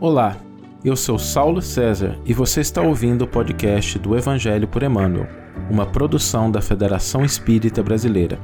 [0.00, 0.36] Olá,
[0.84, 5.26] eu sou Saulo César e você está ouvindo o podcast do Evangelho por Emmanuel,
[5.68, 8.38] uma produção da Federação Espírita Brasileira.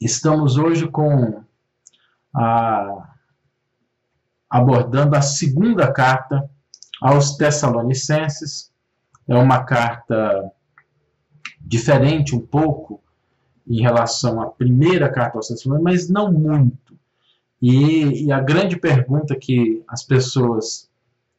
[0.00, 1.40] Estamos hoje com
[2.34, 3.14] a
[4.50, 6.50] abordando a segunda carta
[7.00, 8.72] aos Tessalonicenses.
[9.28, 10.50] É uma carta
[11.60, 13.00] diferente um pouco
[13.68, 16.75] em relação à primeira carta aos Tessalonicenses, mas não muito.
[17.60, 20.90] E, e, a grande pergunta que as pessoas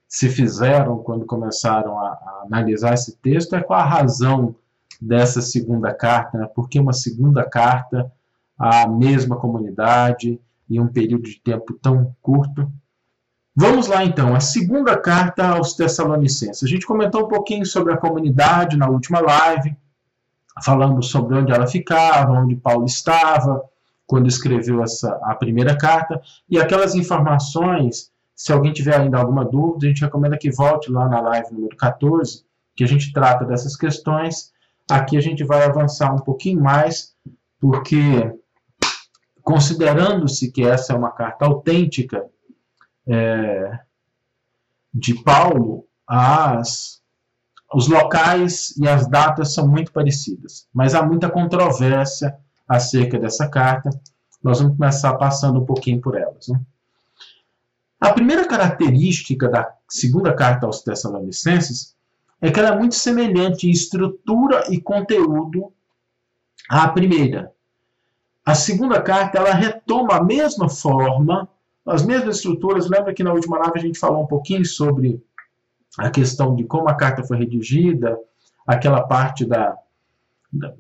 [0.08, 4.56] se fizeram quando começaram a, a, analisar esse texto é qual a razão
[5.00, 6.48] dessa segunda carta, né?
[6.56, 8.12] por que uma segunda carta
[8.58, 10.40] à mesma comunidade
[10.70, 12.72] em um período de tempo tão curto.
[13.56, 16.64] Vamos lá então, a segunda carta aos Tessalonicenses.
[16.64, 19.76] A gente comentou um pouquinho sobre a comunidade na última live,
[20.64, 23.64] falamos sobre onde ela ficava, onde Paulo estava,
[24.08, 29.86] quando escreveu essa, a primeira carta, e aquelas informações, se alguém tiver ainda alguma dúvida,
[29.86, 33.76] a gente recomenda que volte lá na live número 14, que a gente trata dessas
[33.76, 34.54] questões.
[34.90, 37.14] Aqui a gente vai avançar um pouquinho mais,
[37.60, 38.34] porque
[39.44, 42.26] considerando-se que essa é uma carta autêntica
[43.06, 43.80] é,
[44.94, 47.02] de Paulo, as,
[47.74, 53.90] os locais e as datas são muito parecidas, mas há muita controvérsia acerca dessa carta.
[54.44, 56.48] Nós vamos começar passando um pouquinho por elas.
[56.48, 56.60] Né?
[58.00, 61.96] A primeira característica da segunda carta aos Tessalonicenses
[62.40, 65.72] é que ela é muito semelhante em estrutura e conteúdo
[66.70, 67.52] à primeira.
[68.46, 71.50] A segunda carta ela retoma a mesma forma,
[71.86, 72.90] as mesmas estruturas.
[72.90, 75.22] Lembra que na última live a gente falou um pouquinho sobre
[75.98, 78.18] a questão de como a carta foi redigida,
[78.66, 79.76] aquela parte da,
[80.54, 80.74] da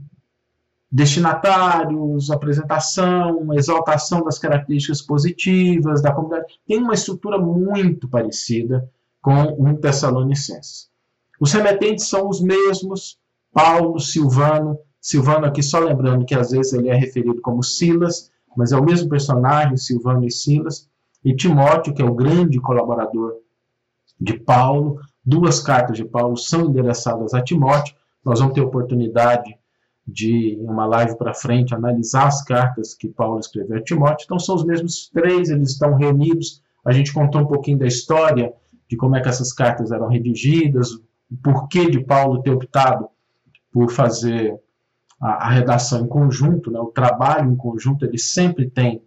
[0.92, 6.60] destinatários, apresentação, exaltação das características positivas da comunidade.
[6.66, 8.90] Tem uma estrutura muito parecida
[9.22, 10.90] com um Tessalonicenses.
[11.40, 13.20] Os remetentes são os mesmos,
[13.54, 14.80] Paulo, Silvano.
[15.02, 18.84] Silvano aqui só lembrando que às vezes ele é referido como Silas, mas é o
[18.84, 20.90] mesmo personagem, Silvano e Silas.
[21.24, 23.36] E Timóteo, que é o grande colaborador
[24.20, 25.00] de Paulo.
[25.26, 27.96] Duas cartas de Paulo são endereçadas a Timóteo.
[28.24, 29.57] Nós vamos ter oportunidade
[30.08, 34.24] de uma live para frente analisar as cartas que Paulo escreveu a Timóteo.
[34.24, 36.64] Então são os mesmos três, eles estão reunidos.
[36.86, 38.54] A gente contou um pouquinho da história
[38.88, 41.04] de como é que essas cartas eram redigidas, o
[41.44, 43.10] porquê de Paulo ter optado
[43.70, 44.58] por fazer
[45.20, 46.80] a, a redação em conjunto, né?
[46.80, 49.02] o trabalho em conjunto, ele sempre tem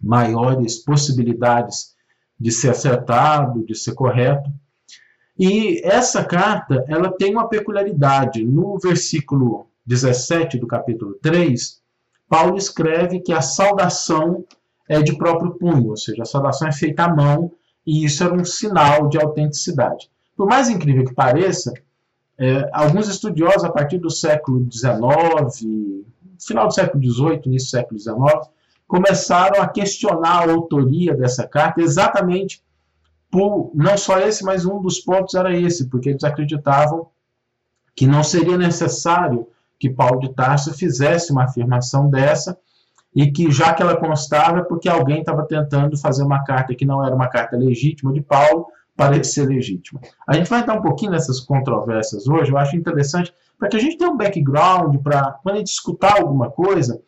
[0.00, 1.96] maiores possibilidades
[2.38, 4.48] de ser acertado, de ser correto.
[5.36, 8.44] E essa carta, ela tem uma peculiaridade.
[8.44, 11.82] No versículo 17 do capítulo 3,
[12.28, 14.44] Paulo escreve que a saudação
[14.88, 17.50] é de próprio punho, ou seja, a saudação é feita à mão,
[17.84, 20.08] e isso era um sinal de autenticidade.
[20.36, 21.74] Por mais incrível que pareça,
[22.38, 25.66] é, alguns estudiosos, a partir do século XIX,
[26.38, 28.48] final do século XVIII, início do século XIX,
[28.86, 32.62] começaram a questionar a autoria dessa carta exatamente
[33.28, 37.08] por, não só esse, mas um dos pontos era esse, porque eles acreditavam
[37.94, 39.48] que não seria necessário
[39.80, 42.56] que Paulo de Tarso fizesse uma afirmação dessa
[43.16, 46.84] e que já que ela constava é porque alguém estava tentando fazer uma carta que
[46.84, 49.98] não era uma carta legítima de Paulo para ser legítima.
[50.28, 53.80] A gente vai entrar um pouquinho nessas controvérsias hoje, eu acho interessante para que a
[53.80, 57.00] gente tenha um background para quando a gente escutar alguma coisa,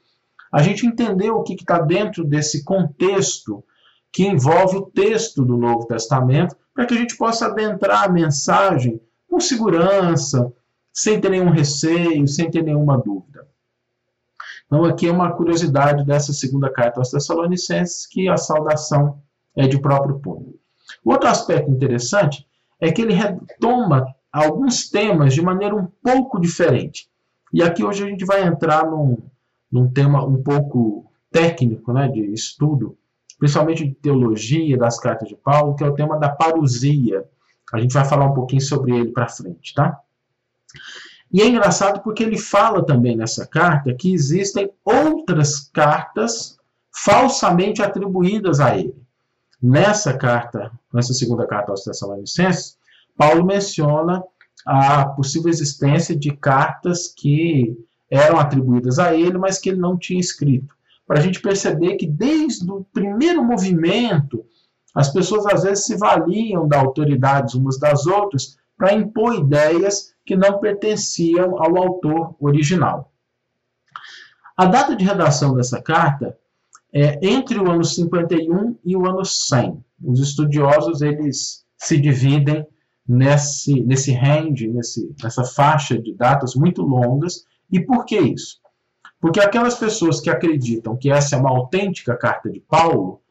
[0.51, 3.63] a gente entender o que está dentro desse contexto
[4.11, 9.01] que envolve o texto do Novo Testamento, para que a gente possa adentrar a mensagem
[9.29, 10.53] com segurança,
[10.93, 13.47] sem ter nenhum receio, sem ter nenhuma dúvida.
[14.67, 19.21] Então, aqui é uma curiosidade dessa segunda carta aos Tessalonicenses, que a saudação
[19.55, 20.55] é de próprio punho.
[21.05, 22.47] Outro aspecto interessante
[22.81, 27.09] é que ele retoma alguns temas de maneira um pouco diferente.
[27.53, 29.19] E aqui hoje a gente vai entrar num,
[29.71, 32.97] num tema um pouco técnico, né, de estudo,
[33.39, 37.25] principalmente de teologia das cartas de Paulo, que é o tema da parousia.
[37.73, 39.99] A gente vai falar um pouquinho sobre ele para frente, tá?
[41.33, 46.59] E é engraçado porque ele fala também nessa carta que existem outras cartas
[46.95, 48.95] falsamente atribuídas a ele.
[49.61, 52.77] Nessa carta, nessa segunda carta aos Tessalonicenses,
[53.17, 54.23] Paulo menciona
[54.67, 57.77] a possível existência de cartas que
[58.11, 60.75] eram atribuídas a ele, mas que ele não tinha escrito.
[61.07, 64.45] Para a gente perceber que desde o primeiro movimento,
[64.95, 70.37] as pessoas às vezes se valiam da autoridade umas das outras para impor ideias que
[70.37, 73.13] não pertenciam ao autor original.
[74.57, 76.37] A data de redação dessa carta
[76.93, 79.83] é, entre o ano 51 e o ano 100.
[80.05, 82.67] Os estudiosos eles se dividem
[83.09, 87.45] nesse, nesse range, nesse, nessa faixa de datas muito longas.
[87.71, 88.61] E por que isso?
[89.21, 93.23] Porque aquelas pessoas que acreditam que essa é uma autêntica carta de Paulo,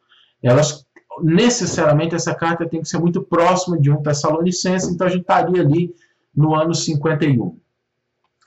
[0.42, 0.84] elas
[1.22, 5.60] necessariamente essa carta tem que ser muito próxima de um Tessalonicense, então a gente estaria
[5.60, 5.94] ali
[6.34, 7.58] no ano 51.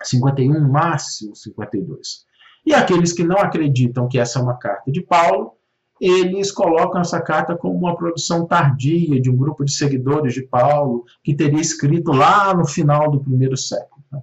[0.04, 2.26] 51 máximo 52.
[2.66, 5.54] E aqueles que não acreditam que essa é uma carta de Paulo,
[6.00, 11.06] eles colocam essa carta como uma produção tardia de um grupo de seguidores de Paulo,
[11.24, 14.04] que teria escrito lá no final do primeiro século.
[14.12, 14.20] Né?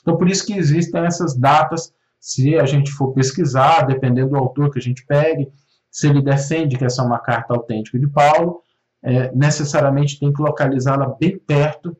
[0.00, 4.70] Então, por isso que existem essas datas, se a gente for pesquisar, dependendo do autor
[4.70, 5.48] que a gente pegue,
[5.90, 8.60] se ele defende que essa é uma carta autêntica de Paulo,
[9.02, 11.96] é, necessariamente tem que localizá-la bem perto,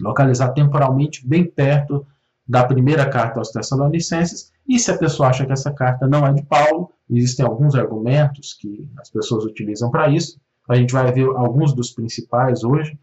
[0.00, 2.06] localizar temporalmente bem perto
[2.46, 6.32] da primeira carta aos Tessalonicenses, e se a pessoa acha que essa carta não é
[6.32, 11.26] de Paulo, existem alguns argumentos que as pessoas utilizam para isso, a gente vai ver
[11.36, 12.98] alguns dos principais hoje,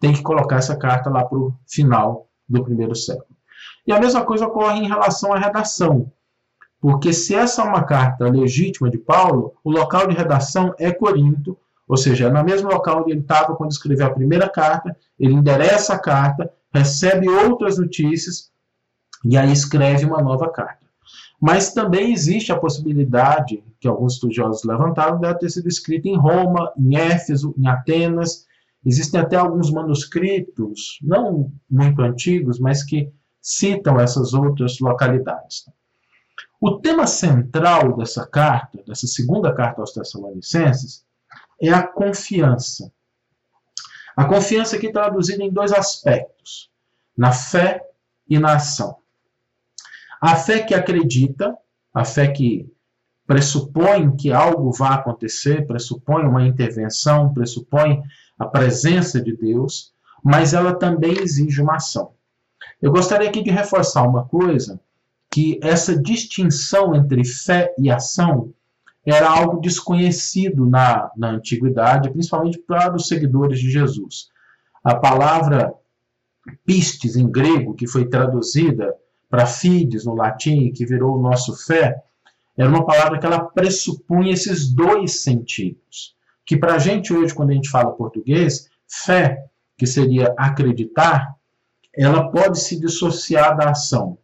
[0.00, 3.36] tem que colocar essa carta lá para o final do primeiro século.
[3.86, 6.12] E a mesma coisa ocorre em relação à redação,
[6.80, 11.58] porque se essa é uma carta legítima de Paulo, o local de redação é Corinto,
[11.88, 15.32] ou seja, é no mesmo local onde ele estava quando escreveu a primeira carta, ele
[15.32, 18.52] endereça a carta, recebe outras notícias,
[19.24, 20.86] e aí escreve uma nova carta.
[21.40, 26.72] Mas também existe a possibilidade, que alguns estudiosos levantaram, dela ter sido escrita em Roma,
[26.76, 28.44] em Éfeso, em Atenas.
[28.84, 33.10] Existem até alguns manuscritos, não muito antigos, mas que
[33.40, 35.64] citam essas outras localidades.
[36.60, 41.04] O tema central dessa carta, dessa segunda carta aos Tessalonicenses,
[41.60, 42.92] é a confiança.
[44.16, 46.70] A confiança aqui traduzida em dois aspectos:
[47.16, 47.82] na fé
[48.28, 48.96] e na ação.
[50.20, 51.56] A fé que acredita,
[51.94, 52.68] a fé que
[53.26, 58.02] pressupõe que algo vai acontecer, pressupõe uma intervenção, pressupõe
[58.38, 59.92] a presença de Deus,
[60.24, 62.12] mas ela também exige uma ação.
[62.80, 64.80] Eu gostaria aqui de reforçar uma coisa,
[65.30, 68.52] que essa distinção entre fé e ação
[69.10, 74.28] era algo desconhecido na, na antiguidade, principalmente para os seguidores de Jesus.
[74.82, 75.72] A palavra
[76.64, 78.94] pistes em grego, que foi traduzida
[79.28, 82.02] para fides no latim, que virou o nosso fé,
[82.56, 86.16] era uma palavra que ela pressupunha esses dois sentidos.
[86.44, 89.44] Que para a gente hoje, quando a gente fala português, fé,
[89.76, 91.36] que seria acreditar,
[91.94, 94.18] ela pode se dissociar da ação.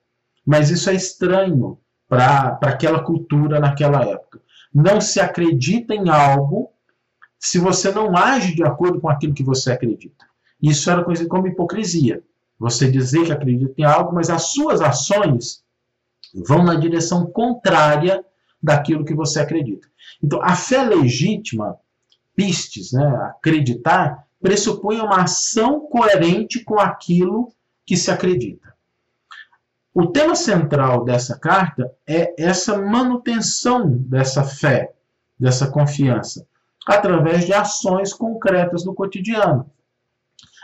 [0.45, 1.79] Mas isso é estranho
[2.09, 4.41] para aquela cultura naquela época.
[4.75, 6.71] Não se acredita em algo
[7.39, 10.27] se você não age de acordo com aquilo que você acredita.
[10.61, 12.23] Isso era conhecido como hipocrisia.
[12.59, 15.63] Você dizer que acredita em algo, mas as suas ações
[16.35, 18.25] vão na direção contrária
[18.63, 19.87] daquilo que você acredita.
[20.23, 21.77] Então, a fé legítima,
[22.35, 27.53] pistes, né, acreditar, pressupõe uma ação coerente com aquilo
[27.87, 28.74] que se acredita.
[29.95, 34.93] O tema central dessa carta é essa manutenção dessa fé,
[35.39, 36.45] dessa confiança,
[36.85, 39.71] através de ações concretas no cotidiano.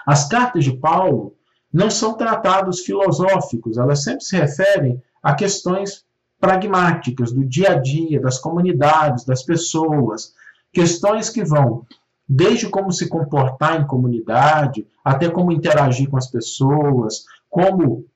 [0.04, 1.36] As cartas de Paulo
[1.72, 6.04] não são tratados filosóficos, elas sempre se referem a questões
[6.40, 10.34] pragmáticas do dia a dia, das comunidades, das pessoas,
[10.72, 11.86] questões que vão
[12.28, 18.06] desde como se comportar em comunidade, até como interagir com as pessoas, como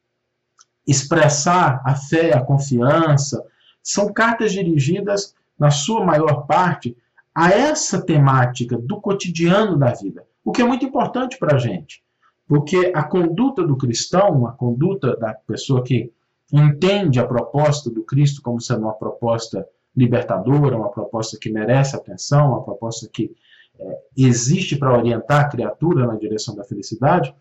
[0.87, 3.45] expressar a fé, a confiança.
[3.83, 6.97] São cartas dirigidas, na sua maior parte,
[7.35, 12.03] a essa temática do cotidiano da vida, o que é muito importante para a gente.
[12.47, 16.13] Porque a conduta do cristão, a conduta da pessoa que
[16.53, 22.49] entende a proposta do Cristo como sendo uma proposta libertadora, uma proposta que merece atenção,
[22.49, 23.35] uma proposta que
[23.79, 27.35] é, existe para orientar a criatura na direção da felicidade,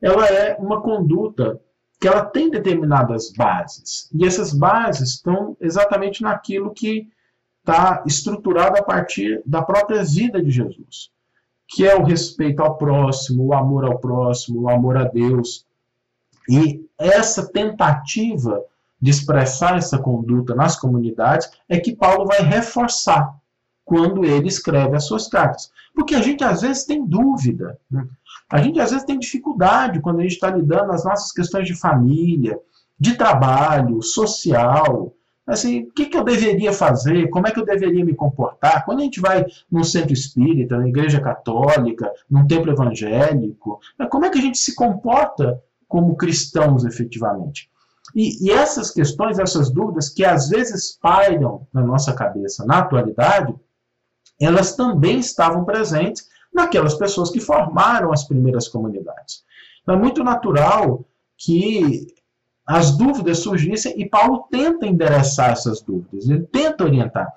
[0.00, 1.60] ela é uma conduta
[2.00, 4.08] que ela tem determinadas bases.
[4.12, 7.08] E essas bases estão exatamente naquilo que
[7.58, 11.10] está estruturado a partir da própria vida de Jesus
[11.70, 15.64] que é o respeito ao próximo, o amor ao próximo, o amor a Deus.
[16.48, 18.60] E essa tentativa
[19.00, 23.34] de expressar essa conduta nas comunidades é que Paulo vai reforçar
[23.84, 25.70] quando ele escreve as suas cartas.
[25.94, 28.06] Porque a gente às vezes tem dúvida, né?
[28.50, 31.74] A gente às vezes tem dificuldade quando a gente está lidando as nossas questões de
[31.74, 32.58] família,
[32.98, 35.14] de trabalho, social,
[35.46, 38.84] assim, o que, que eu deveria fazer, como é que eu deveria me comportar.
[38.84, 44.24] Quando a gente vai num centro espírita, na igreja católica, num templo evangélico, né, como
[44.24, 47.70] é que a gente se comporta como cristãos efetivamente?
[48.14, 53.54] E, e essas questões, essas dúvidas que às vezes pairam na nossa cabeça na atualidade,
[54.40, 59.44] elas também estavam presentes naquelas pessoas que formaram as primeiras comunidades.
[59.82, 61.04] Então, é muito natural
[61.36, 62.06] que
[62.66, 67.32] as dúvidas surgissem e Paulo tenta endereçar essas dúvidas, ele tenta orientar.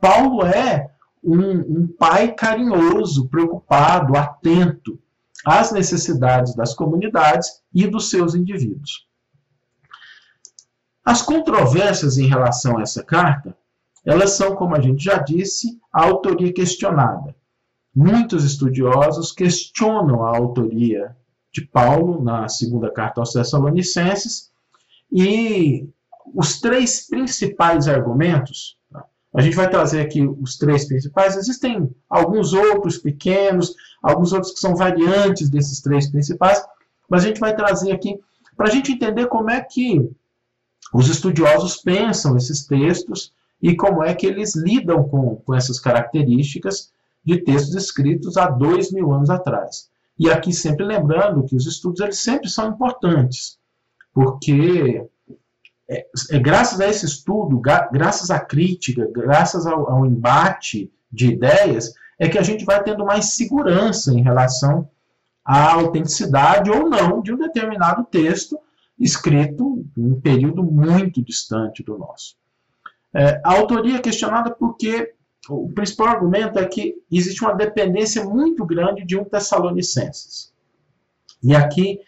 [0.00, 0.90] Paulo é
[1.22, 4.98] um, um pai carinhoso, preocupado, atento
[5.44, 9.06] às necessidades das comunidades e dos seus indivíduos.
[11.04, 13.56] As controvérsias em relação a essa carta,
[14.04, 17.34] elas são, como a gente já disse, a autoria questionada.
[18.00, 21.16] Muitos estudiosos questionam a autoria
[21.52, 24.52] de Paulo na segunda carta aos Tessalonicenses
[25.10, 25.84] e
[26.32, 29.04] os três principais argumentos, tá?
[29.34, 34.60] a gente vai trazer aqui os três principais, existem alguns outros pequenos, alguns outros que
[34.60, 36.64] são variantes desses três principais,
[37.10, 38.16] mas a gente vai trazer aqui
[38.56, 40.08] para a gente entender como é que
[40.94, 46.92] os estudiosos pensam esses textos e como é que eles lidam com, com essas características
[47.24, 49.88] de textos escritos há dois mil anos atrás.
[50.18, 53.58] E aqui sempre lembrando que os estudos eles sempre são importantes,
[54.12, 55.06] porque
[55.88, 61.92] é, é graças a esse estudo, graças à crítica, graças ao, ao embate de ideias,
[62.18, 64.90] é que a gente vai tendo mais segurança em relação
[65.44, 68.58] à autenticidade ou não de um determinado texto
[68.98, 72.36] escrito em um período muito distante do nosso.
[73.14, 75.14] É, a autoria é questionada porque
[75.48, 80.52] o principal argumento é que existe uma dependência muito grande de um Tessalonicenses.
[81.42, 82.00] E aqui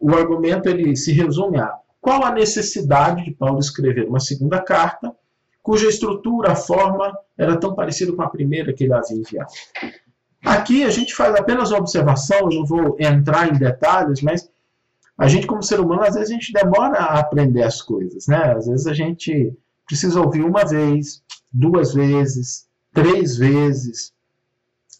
[0.00, 5.14] o argumento ele se resume a qual a necessidade de Paulo escrever uma segunda carta,
[5.62, 9.52] cuja estrutura, forma, era tão parecida com a primeira que ele havia enviado.
[10.42, 14.50] Aqui a gente faz apenas uma observação, eu não vou entrar em detalhes, mas
[15.18, 18.54] a gente, como ser humano, às vezes a gente demora a aprender as coisas, né?
[18.56, 19.52] Às vezes a gente
[19.86, 24.12] precisa ouvir uma vez, duas vezes, três vezes,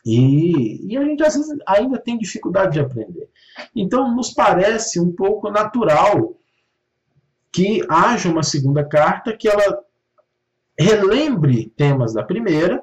[0.05, 3.29] e, e a gente às vezes ainda tem dificuldade de aprender.
[3.75, 6.37] Então, nos parece um pouco natural
[7.53, 9.83] que haja uma segunda carta que ela
[10.79, 12.83] relembre temas da primeira,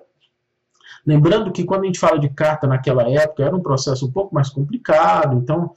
[1.06, 4.36] lembrando que quando a gente fala de carta naquela época era um processo um pouco
[4.36, 5.74] mais complicado, então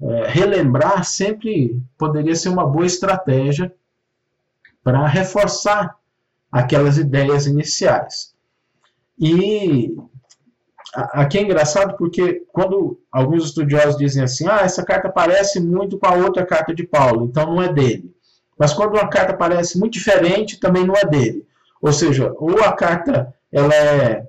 [0.00, 3.72] é, relembrar sempre poderia ser uma boa estratégia
[4.82, 5.96] para reforçar
[6.52, 8.34] aquelas ideias iniciais.
[9.18, 9.96] E
[10.94, 16.06] aqui é engraçado porque quando alguns estudiosos dizem assim, ah, essa carta parece muito com
[16.06, 18.14] a outra carta de Paulo, então não é dele.
[18.58, 21.46] Mas quando uma carta parece muito diferente, também não é dele.
[21.80, 24.28] Ou seja, ou a carta, ela é...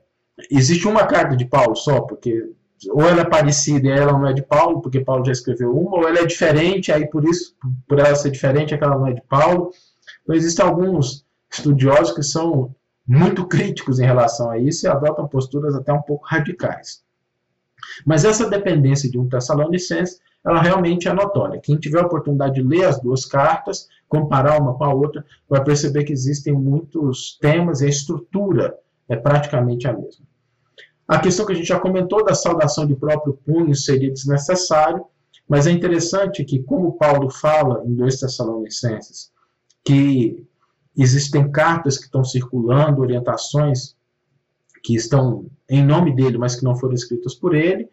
[0.49, 2.49] Existe uma carta de Paulo só, porque
[2.89, 5.97] ou ela é parecida e ela não é de Paulo, porque Paulo já escreveu uma,
[5.97, 7.55] ou ela é diferente, aí por isso,
[7.87, 9.71] por ela ser diferente, é que ela não é de Paulo.
[10.23, 11.22] Então, existem alguns
[11.53, 12.75] estudiosos que são
[13.07, 17.03] muito críticos em relação a isso e adotam posturas até um pouco radicais.
[18.05, 21.59] Mas essa dependência de um Tessalonicense, ela realmente é notória.
[21.61, 25.63] Quem tiver a oportunidade de ler as duas cartas, comparar uma com a outra, vai
[25.63, 30.25] perceber que existem muitos temas e a estrutura é praticamente a mesma.
[31.07, 35.05] A questão que a gente já comentou da saudação de próprio punho seria desnecessário,
[35.47, 39.29] mas é interessante que, como Paulo fala em 2 Tessalonicenses,
[39.85, 40.45] que
[40.95, 43.95] existem cartas que estão circulando, orientações
[44.83, 47.89] que estão em nome dele, mas que não foram escritas por ele,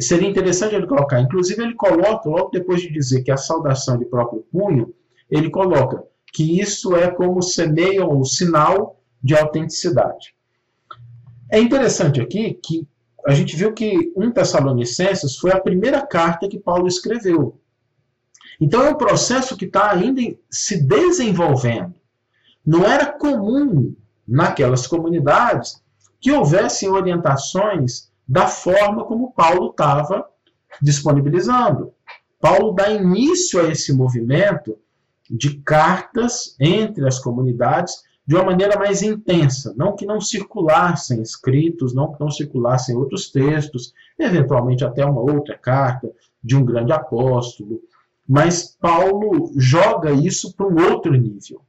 [0.00, 1.20] seria interessante ele colocar.
[1.20, 4.94] Inclusive, ele coloca, logo depois de dizer que a saudação de próprio punho,
[5.30, 6.02] ele coloca
[6.32, 10.34] que isso é como semeia o sinal de autenticidade.
[11.50, 12.86] É interessante aqui que
[13.26, 17.60] a gente viu que 1 Tessalonicenses foi a primeira carta que Paulo escreveu.
[18.60, 21.94] Então é um processo que está ainda se desenvolvendo.
[22.66, 23.94] Não era comum
[24.26, 25.80] naquelas comunidades
[26.20, 30.26] que houvessem orientações da forma como Paulo estava
[30.82, 31.92] disponibilizando.
[32.40, 34.76] Paulo dá início a esse movimento
[35.30, 41.94] de cartas entre as comunidades de uma maneira mais intensa, não que não circulassem escritos,
[41.94, 46.10] não que não circulassem outros textos, eventualmente até uma outra carta
[46.42, 47.80] de um grande apóstolo,
[48.28, 51.62] mas Paulo joga isso para um outro nível.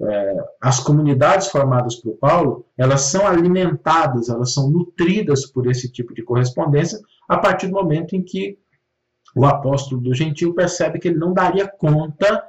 [0.00, 6.12] É, as comunidades formadas por Paulo, elas são alimentadas, elas são nutridas por esse tipo
[6.12, 6.98] de correspondência
[7.28, 8.58] a partir do momento em que
[9.36, 12.42] o apóstolo do gentil percebe que ele não daria conta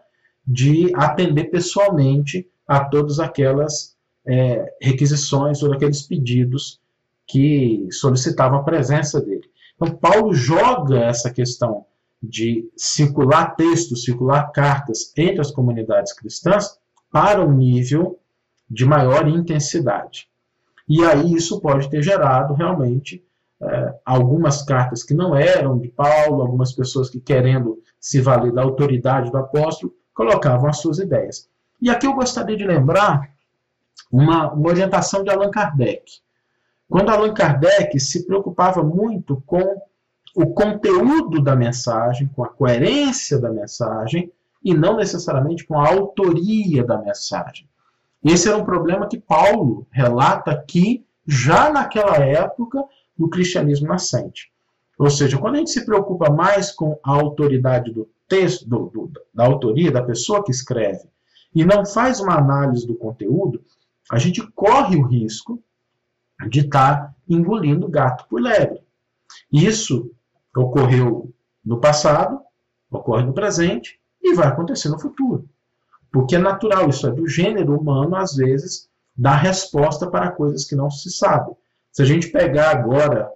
[0.45, 6.79] de atender pessoalmente a todas aquelas é, requisições ou aqueles pedidos
[7.27, 9.49] que solicitavam a presença dele.
[9.75, 11.85] Então, Paulo joga essa questão
[12.21, 16.77] de circular textos, circular cartas entre as comunidades cristãs
[17.15, 18.19] para um nível
[18.69, 20.27] de maior intensidade.
[20.85, 23.23] E aí isso pode ter gerado realmente
[23.61, 28.63] é, algumas cartas que não eram de Paulo, algumas pessoas que querendo se valer da
[28.63, 31.49] autoridade do apóstolo, colocavam as suas ideias.
[31.81, 33.29] E aqui eu gostaria de lembrar
[34.11, 36.19] uma, uma orientação de Allan Kardec.
[36.89, 39.81] Quando Allan Kardec se preocupava muito com
[40.35, 44.29] o conteúdo da mensagem, com a coerência da mensagem,
[44.65, 47.69] e não necessariamente com a autoria da mensagem.
[48.23, 52.83] Esse era um problema que Paulo relata aqui, já naquela época
[53.15, 54.51] do cristianismo nascente.
[54.97, 59.11] Ou seja, quando a gente se preocupa mais com a autoridade do texto, do, do,
[59.31, 61.07] da autoria, da pessoa que escreve,
[61.53, 63.63] e não faz uma análise do conteúdo,
[64.11, 65.61] a gente corre o risco
[66.49, 68.81] de estar tá engolindo gato por lebre.
[69.51, 70.11] Isso
[70.55, 71.31] ocorreu
[71.63, 72.39] no passado,
[72.89, 75.47] ocorre no presente e vai acontecer no futuro.
[76.11, 80.75] Porque é natural, isso é do gênero humano, às vezes, dar resposta para coisas que
[80.75, 81.51] não se sabe.
[81.91, 83.31] Se a gente pegar agora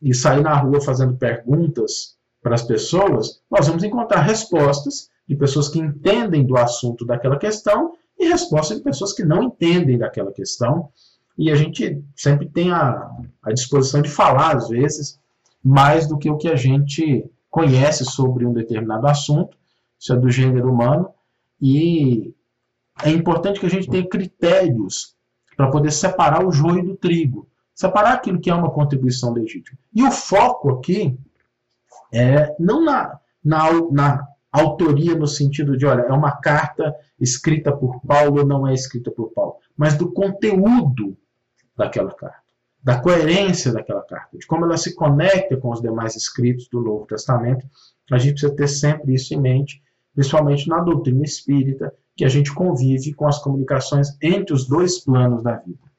[0.00, 5.68] e sair na rua fazendo perguntas para as pessoas, nós vamos encontrar respostas de pessoas
[5.68, 10.88] que entendem do assunto daquela questão e respostas de pessoas que não entendem daquela questão.
[11.38, 13.10] E a gente sempre tem a,
[13.42, 15.18] a disposição de falar, às vezes,
[15.62, 19.56] mais do que o que a gente conhece sobre um determinado assunto,
[20.02, 21.14] isso é do gênero humano,
[21.60, 22.34] e
[23.04, 25.14] é importante que a gente tenha critérios
[25.56, 29.78] para poder separar o joio do trigo, separar aquilo que é uma contribuição legítima.
[29.94, 31.16] E o foco aqui
[32.12, 38.00] é não na, na, na autoria no sentido de, olha, é uma carta escrita por
[38.00, 41.16] Paulo ou não é escrita por Paulo, mas do conteúdo
[41.76, 42.42] daquela carta
[42.82, 47.06] da coerência daquela carta, de como ela se conecta com os demais escritos do Novo
[47.06, 47.64] Testamento.
[48.10, 49.81] A gente precisa ter sempre isso em mente,
[50.14, 55.42] principalmente na doutrina espírita, que a gente convive com as comunicações entre os dois planos
[55.42, 55.90] da vida.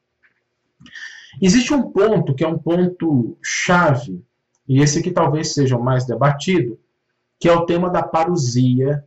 [1.42, 4.24] Existe um ponto que é um ponto chave,
[4.68, 6.78] e esse aqui talvez seja o mais debatido,
[7.40, 9.04] que é o tema da parousia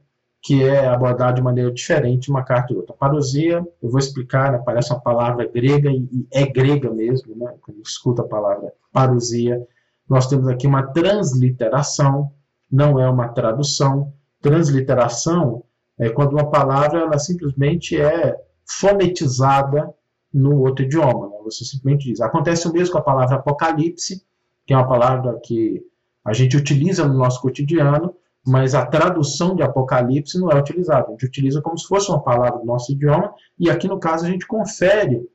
[0.47, 2.95] que é abordado de maneira diferente uma carta e outra.
[2.95, 7.81] Parousia, eu vou explicar, né, parece uma palavra grega e é grega mesmo, né, quando
[7.81, 9.61] escuta a palavra parousia.
[10.07, 12.31] Nós temos aqui uma transliteração,
[12.71, 14.13] não é uma tradução.
[14.41, 15.63] Transliteração
[15.97, 19.93] é quando uma palavra ela simplesmente é fonetizada
[20.33, 21.29] no outro idioma.
[21.29, 21.37] Né?
[21.43, 22.21] Você simplesmente diz.
[22.21, 24.23] Acontece o mesmo com a palavra apocalipse,
[24.65, 25.83] que é uma palavra que
[26.23, 28.13] a gente utiliza no nosso cotidiano,
[28.45, 31.07] mas a tradução de Apocalipse não é utilizada.
[31.07, 34.25] A gente utiliza como se fosse uma palavra do nosso idioma, e aqui no caso
[34.25, 35.25] a gente confere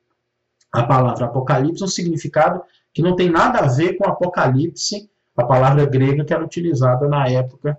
[0.71, 2.62] a palavra Apocalipse um significado
[2.93, 7.27] que não tem nada a ver com Apocalipse, a palavra grega que era utilizada na
[7.27, 7.79] época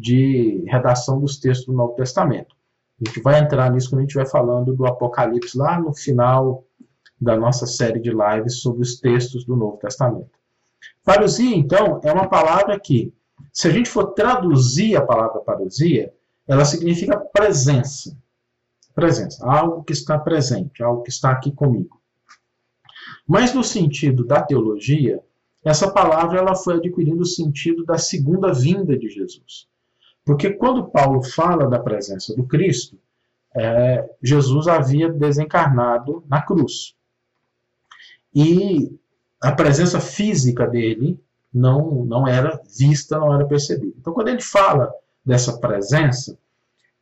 [0.00, 2.56] de redação dos textos do Novo Testamento.
[3.00, 6.64] A gente vai entrar nisso quando a gente estiver falando do Apocalipse lá no final
[7.20, 10.30] da nossa série de lives sobre os textos do Novo Testamento.
[11.04, 13.12] Parousia, então, é uma palavra que
[13.52, 16.12] se a gente for traduzir a palavra parousia,
[16.46, 18.16] ela significa presença.
[18.94, 22.00] Presença, algo que está presente, algo que está aqui comigo.
[23.26, 25.22] Mas no sentido da teologia,
[25.64, 29.68] essa palavra ela foi adquirindo o sentido da segunda vinda de Jesus.
[30.24, 32.98] Porque quando Paulo fala da presença do Cristo,
[33.54, 36.94] é, Jesus havia desencarnado na cruz.
[38.34, 38.96] E
[39.42, 41.18] a presença física dele
[41.52, 43.94] não, não era vista, não era percebida.
[43.98, 44.92] Então, quando ele fala
[45.24, 46.38] dessa presença,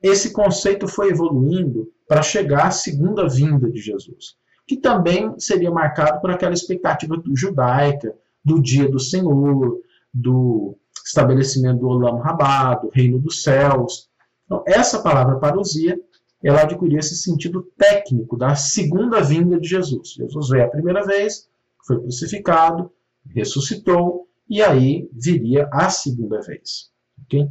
[0.03, 6.21] esse conceito foi evoluindo para chegar à segunda vinda de Jesus, que também seria marcado
[6.21, 9.81] por aquela expectativa judaica do dia do Senhor,
[10.15, 10.79] do
[11.09, 14.09] estabelecimento do Olam Rabá, do reino dos céus.
[14.45, 15.99] Então, essa palavra parousia,
[16.43, 20.11] ela adquiriu esse sentido técnico da segunda vinda de Jesus.
[20.11, 21.49] Jesus veio a primeira vez,
[21.87, 22.93] foi crucificado,
[23.35, 26.91] ressuscitou, e aí viria a segunda vez.
[27.25, 27.49] Okay?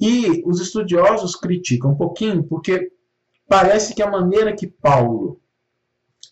[0.00, 2.92] E os estudiosos criticam um pouquinho, porque
[3.48, 5.40] parece que a maneira que Paulo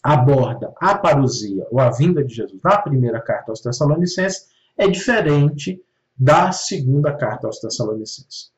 [0.03, 4.46] aborda a parousia ou a vinda de Jesus na primeira carta aos Tessalonicenses
[4.77, 5.83] é diferente
[6.16, 8.50] da segunda carta aos Tessalonicenses.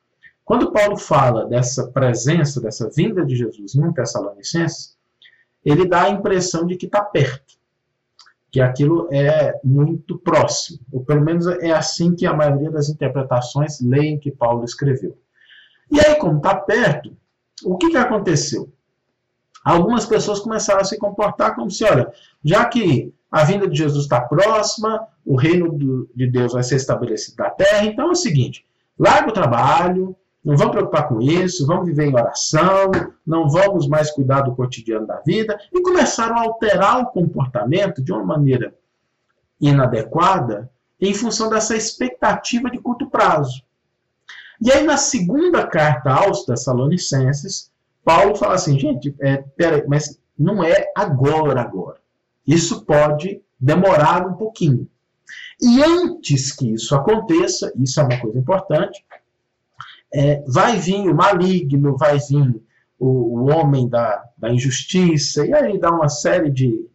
[0.45, 4.97] Quando Paulo fala dessa presença, dessa vinda de Jesus em Tessalonicenses,
[5.63, 7.59] ele dá a impressão de que está perto
[8.51, 10.79] que aquilo é muito próximo.
[10.91, 15.17] Ou pelo menos é assim que a maioria das interpretações leem que Paulo escreveu.
[15.91, 17.15] E aí, como está perto,
[17.63, 18.71] o que, que aconteceu?
[19.63, 22.11] Algumas pessoas começaram a se comportar como se, olha,
[22.43, 26.75] já que a vinda de Jesus está próxima, o reino do, de Deus vai ser
[26.75, 28.65] estabelecido na terra, então é o seguinte,
[28.97, 32.91] larga o trabalho, não vamos preocupar com isso, vamos viver em oração,
[33.25, 38.11] não vamos mais cuidar do cotidiano da vida, e começaram a alterar o comportamento de
[38.11, 38.73] uma maneira
[39.59, 43.63] inadequada em função dessa expectativa de curto prazo.
[44.61, 47.71] E aí, na segunda carta aos Tessalonicenses,
[48.03, 51.99] Paulo fala assim, gente, é, peraí, mas não é agora, agora.
[52.45, 54.87] Isso pode demorar um pouquinho.
[55.61, 59.03] E antes que isso aconteça, isso é uma coisa importante,
[60.13, 62.61] é, vai vir o maligno, vai vir
[62.97, 66.87] o, o homem da, da, injustiça, e aí dá uma série de,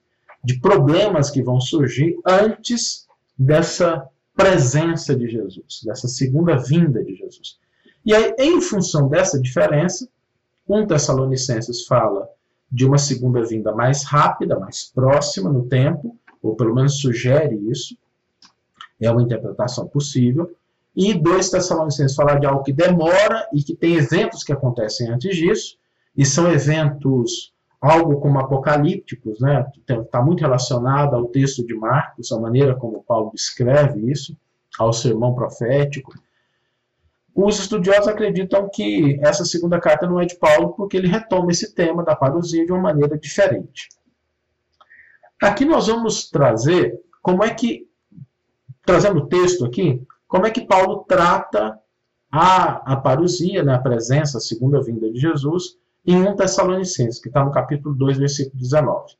[0.43, 3.07] de problemas que vão surgir antes
[3.39, 7.59] dessa presença de Jesus, dessa segunda vinda de Jesus.
[8.05, 10.09] E aí, em função dessa diferença,
[10.69, 12.29] um Tessalonicenses fala
[12.71, 17.97] de uma segunda vinda mais rápida, mais próxima no tempo, ou pelo menos sugere isso,
[19.01, 20.51] é uma interpretação possível.
[20.97, 25.37] E dois Tessalonicenses falar de algo que demora e que tem eventos que acontecem antes
[25.37, 25.77] disso,
[26.17, 29.67] e são eventos algo como apocalípticos, né?
[29.87, 34.35] Está muito relacionado ao texto de Marcos, a maneira como Paulo descreve isso,
[34.79, 36.15] ao sermão profético.
[37.35, 41.75] Os estudiosos acreditam que essa segunda carta não é de Paulo porque ele retoma esse
[41.75, 43.89] tema da parousia de uma maneira diferente.
[45.43, 47.89] Aqui nós vamos trazer como é que
[48.85, 51.79] trazendo o texto aqui, como é que Paulo trata
[52.31, 57.29] a, a parousia, né, a presença, a segunda vinda de Jesus, em 1 Tessalonicenses, que
[57.29, 59.17] está no capítulo 2, versículo 19.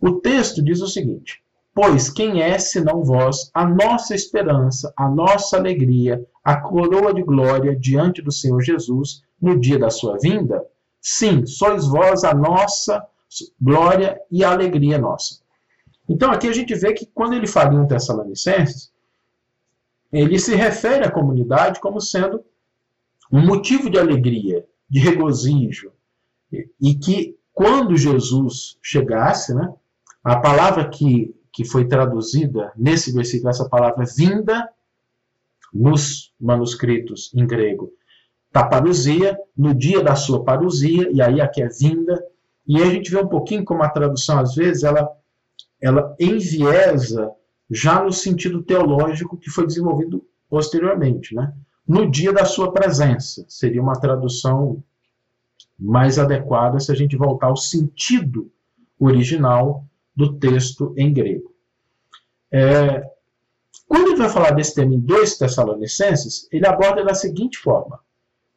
[0.00, 1.42] O texto diz o seguinte:
[1.74, 7.74] Pois quem é, senão vós, a nossa esperança, a nossa alegria, a coroa de glória
[7.74, 10.62] diante do Senhor Jesus no dia da sua vinda?
[11.00, 13.04] Sim, sois vós a nossa
[13.60, 15.40] glória e a alegria nossa.
[16.08, 18.92] Então aqui a gente vê que quando ele fala em Tessalonicenses,
[20.12, 22.44] ele se refere à comunidade como sendo
[23.32, 25.90] um motivo de alegria, de regozijo,
[26.80, 29.72] e que quando Jesus chegasse, né,
[30.22, 34.68] a palavra que, que foi traduzida nesse versículo, essa palavra vinda,
[35.74, 37.92] nos manuscritos em grego,
[38.52, 42.24] tá parousia, no dia da sua parousia, e aí aqui é vinda,
[42.66, 45.10] e aí a gente vê um pouquinho como a tradução, às vezes, ela
[45.82, 47.30] ela enviesa
[47.70, 51.52] já no sentido teológico que foi desenvolvido posteriormente, né?
[51.86, 54.82] No dia da sua presença, seria uma tradução
[55.78, 58.50] mais adequada se a gente voltar ao sentido
[58.98, 59.84] original
[60.16, 61.52] do texto em grego.
[62.50, 63.02] É,
[63.86, 68.00] quando ele vai falar desse tema em 2 Tessalonicenses, ele aborda da seguinte forma: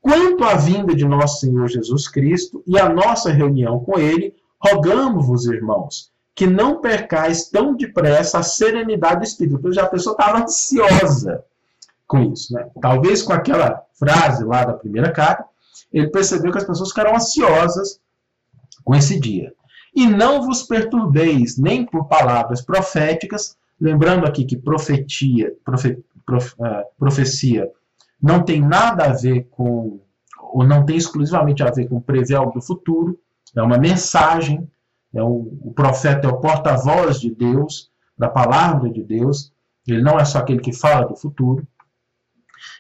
[0.02, 5.46] Quanto à vinda de nosso Senhor Jesus Cristo e a nossa reunião com ele, rogamos-vos,
[5.46, 9.74] irmãos, que não percais tão depressa a serenidade do espírito.
[9.74, 11.44] Já a pessoa estava ansiosa
[12.08, 12.54] com isso.
[12.54, 12.70] Né?
[12.80, 15.46] Talvez com aquela frase lá da primeira carta,
[15.92, 18.00] ele percebeu que as pessoas ficaram ansiosas
[18.84, 19.54] com esse dia.
[19.96, 26.84] E não vos perturbeis nem por palavras proféticas, lembrando aqui que profetia, profe, prof, uh,
[26.98, 27.70] profecia
[28.22, 30.00] não tem nada a ver com,
[30.52, 33.20] ou não tem exclusivamente a ver com prever algo do futuro,
[33.56, 34.68] é uma mensagem
[35.14, 39.54] é o, o profeta é o porta-voz de Deus, da palavra de Deus.
[39.88, 41.66] Ele não é só aquele que fala do futuro.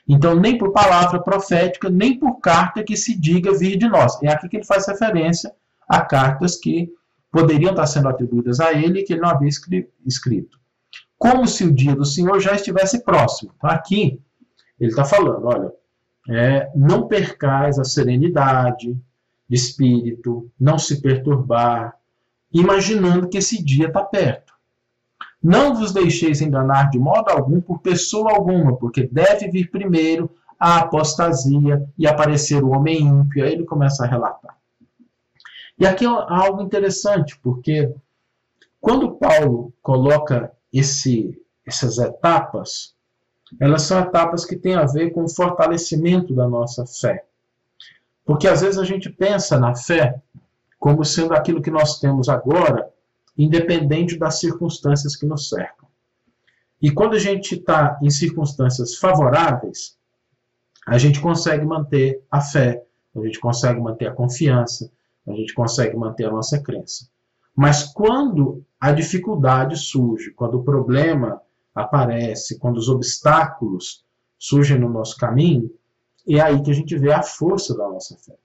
[0.07, 4.21] Então, nem por palavra profética, nem por carta que se diga vir de nós.
[4.21, 5.51] É aqui que ele faz referência
[5.87, 6.89] a cartas que
[7.31, 9.49] poderiam estar sendo atribuídas a ele e que ele não havia
[10.05, 10.59] escrito.
[11.17, 13.51] Como se o dia do Senhor já estivesse próximo.
[13.57, 14.21] Então, aqui,
[14.79, 15.71] ele está falando: olha,
[16.29, 18.93] é, não percais a serenidade
[19.49, 21.95] de espírito, não se perturbar,
[22.51, 24.53] imaginando que esse dia está perto.
[25.41, 30.79] Não vos deixeis enganar de modo algum por pessoa alguma, porque deve vir primeiro a
[30.79, 33.45] apostasia e aparecer o homem ímpio.
[33.45, 34.57] Aí ele começa a relatar.
[35.79, 37.93] E aqui é algo interessante, porque
[38.81, 42.95] quando Paulo coloca esse, essas etapas,
[43.59, 47.25] elas são etapas que têm a ver com o fortalecimento da nossa fé.
[48.25, 50.21] Porque às vezes a gente pensa na fé
[50.77, 52.91] como sendo aquilo que nós temos agora,
[53.37, 55.87] independente das circunstâncias que nos cercam.
[56.81, 59.97] E quando a gente está em circunstâncias favoráveis,
[60.85, 62.83] a gente consegue manter a fé,
[63.15, 64.91] a gente consegue manter a confiança,
[65.27, 67.09] a gente consegue manter a nossa crença.
[67.55, 71.41] Mas quando a dificuldade surge, quando o problema
[71.73, 74.05] aparece, quando os obstáculos
[74.37, 75.71] surgem no nosso caminho,
[76.27, 78.35] é aí que a gente vê a força da nossa fé.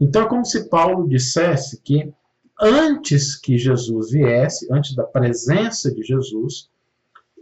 [0.00, 2.12] Então é como se Paulo dissesse que
[2.60, 6.70] antes que Jesus viesse, antes da presença de Jesus,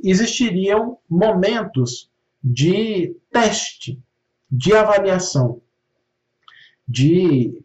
[0.03, 2.11] existiriam momentos
[2.43, 4.03] de teste
[4.51, 5.61] de avaliação,
[6.87, 7.62] de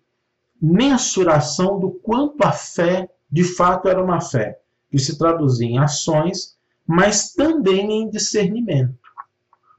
[0.61, 4.59] mensuração do quanto a fé de fato era uma fé
[4.89, 8.97] que se traduzia em ações, mas também em discernimento.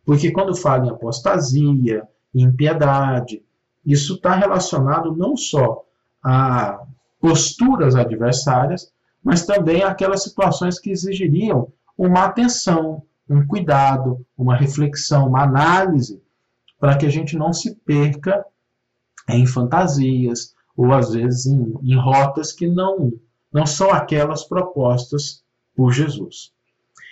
[0.04, 3.42] Porque quando fala em apostasia, impiedade,
[3.84, 5.84] isso está relacionado não só
[6.22, 6.82] a
[7.20, 15.42] posturas adversárias, mas também aquelas situações que exigiriam uma atenção, um cuidado, uma reflexão, uma
[15.42, 16.22] análise,
[16.78, 18.44] para que a gente não se perca
[19.28, 23.12] em fantasias ou às vezes em, em rotas que não,
[23.56, 25.42] não são aquelas propostas
[25.74, 26.52] por Jesus.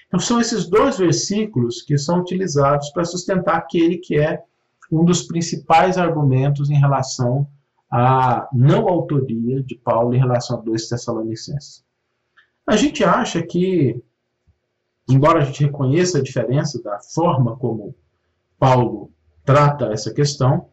[0.07, 4.43] Então são esses dois versículos que são utilizados para sustentar aquele que é
[4.93, 7.49] um dos principais argumentos em relação
[7.91, 11.83] à não autoria de Paulo em relação a dois Tessalonicenses.
[12.67, 14.05] A gente acha que
[15.09, 17.95] embora a gente reconheça a diferença da forma como
[18.59, 19.11] Paulo
[19.47, 20.69] trata essa questão,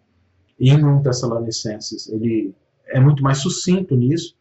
[0.59, 2.53] em 1 Tessalonicenses ele
[2.87, 4.35] é muito mais sucinto nisso,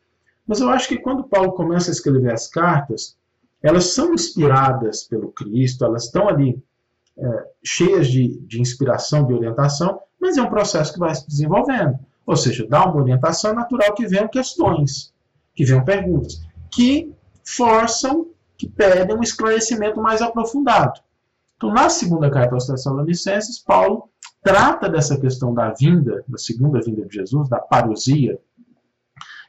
[0.46, 3.16] mas eu acho que quando Paulo começa a escrever as cartas,
[3.62, 6.62] elas são inspiradas pelo Cristo, elas estão ali
[7.16, 11.98] é, cheias de, de inspiração, de orientação, mas é um processo que vai se desenvolvendo.
[12.26, 15.12] Ou seja, dá uma orientação natural que venham questões,
[15.54, 17.12] que venham perguntas, que
[17.44, 21.00] forçam que pedem um esclarecimento mais aprofundado.
[21.56, 24.10] Então, na segunda carta aos Tessalonicenses, Paulo
[24.42, 28.38] trata dessa questão da vinda, da segunda vinda de Jesus, da parousia,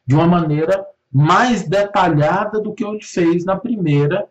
[0.06, 4.28] de uma maneira mais detalhada do que ele fez na primeira,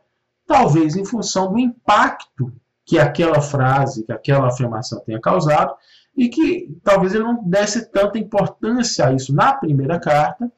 [0.46, 2.52] talvez em função do impacto
[2.84, 5.74] que aquela frase, que aquela afirmação tenha causado,
[6.16, 10.50] e que talvez ele não desse tanta importância a isso na primeira carta,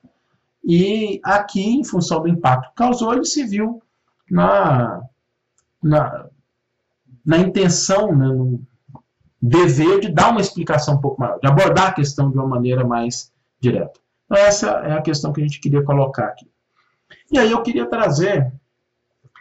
[0.65, 3.83] e aqui, em função do impacto que causou, ele se viu
[4.31, 5.03] na,
[5.83, 6.27] na,
[7.25, 8.61] na intenção, né, no
[9.41, 12.87] dever de dar uma explicação um pouco maior, de abordar a questão de uma maneira
[12.87, 14.01] mais direta.
[14.33, 16.51] Então, essa é a questão que a gente queria colocar aqui.
[17.31, 18.51] E aí eu queria trazer,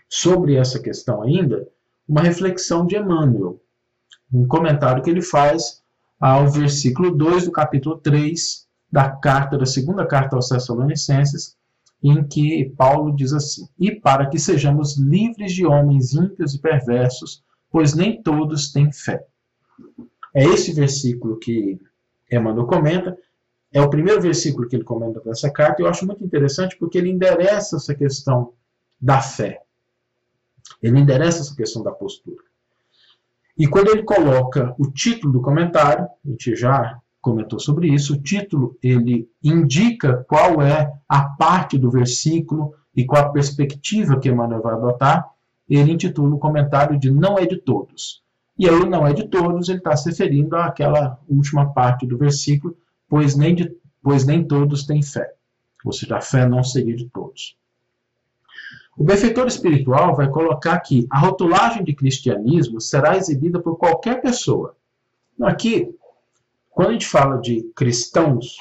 [0.10, 1.66] sobre essa questão ainda,
[2.06, 3.62] uma reflexão de Emmanuel,
[4.34, 5.82] um comentário que ele faz
[6.20, 11.56] ao versículo 2 do capítulo 3 da carta, da segunda carta aos Tessalonicenses,
[12.04, 17.42] em que Paulo diz assim: E para que sejamos livres de homens ímpios e perversos,
[17.72, 19.26] pois nem todos têm fé.
[20.36, 21.80] É esse versículo que
[22.30, 23.18] Emmanuel comenta,
[23.74, 26.98] é o primeiro versículo que ele comenta dessa carta, e eu acho muito interessante porque
[26.98, 28.54] ele endereça essa questão
[29.00, 29.62] da fé.
[30.82, 32.44] Ele endereça essa questão da postura.
[33.58, 38.16] E quando ele coloca o título do comentário, a gente já comentou sobre isso.
[38.16, 44.30] O título ele indica qual é a parte do versículo e qual a perspectiva que
[44.30, 45.30] Emmanuel vai adotar.
[45.70, 48.22] Ele intitula o comentário de Não é de todos.
[48.58, 52.76] E aí, não é de todos, ele está se referindo àquela última parte do versículo,
[53.12, 55.34] pois nem, de, pois nem todos têm fé.
[55.84, 57.58] Ou seja, a fé não seria de todos.
[58.98, 64.78] O benfeitor espiritual vai colocar que a rotulagem de cristianismo será exibida por qualquer pessoa.
[65.42, 65.94] Aqui,
[66.70, 68.56] quando a gente fala de cristãos,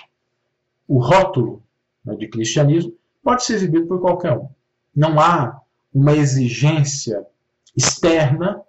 [0.88, 1.62] o rótulo
[2.04, 4.48] né, de cristianismo pode ser exibido por qualquer um.
[4.96, 5.60] Não há
[5.94, 7.24] uma exigência
[7.76, 8.60] externa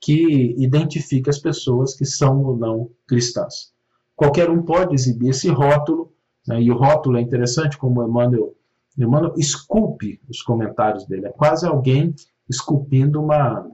[0.00, 3.72] que identifique as pessoas que são ou não cristãs.
[4.20, 6.12] Qualquer um pode exibir esse rótulo,
[6.46, 8.54] né, e o rótulo é interessante, como Emmanuel,
[8.98, 11.28] Emmanuel esculpe os comentários dele.
[11.28, 12.14] É quase alguém
[12.46, 13.66] esculpindo uma,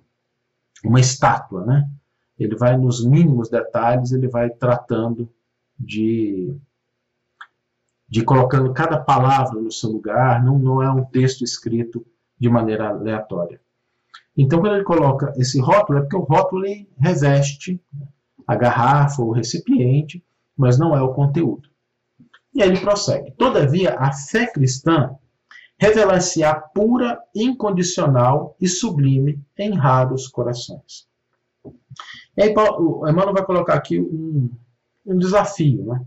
[0.84, 1.90] uma estátua, né?
[2.38, 5.28] ele vai nos mínimos detalhes, ele vai tratando
[5.76, 6.56] de,
[8.08, 12.06] de colocando cada palavra no seu lugar, não, não é um texto escrito
[12.38, 13.60] de maneira aleatória.
[14.36, 17.82] Então, quando ele coloca esse rótulo, é porque o rótulo reveste
[18.46, 20.24] a garrafa ou o recipiente,
[20.56, 21.68] mas não é o conteúdo.
[22.54, 23.32] E aí ele prossegue.
[23.32, 25.14] Todavia, a fé cristã
[25.78, 31.06] revela-se-á pura, incondicional e sublime em raros corações.
[32.36, 34.50] E aí o Emmanuel vai colocar aqui um,
[35.04, 35.84] um desafio.
[35.84, 36.04] Né?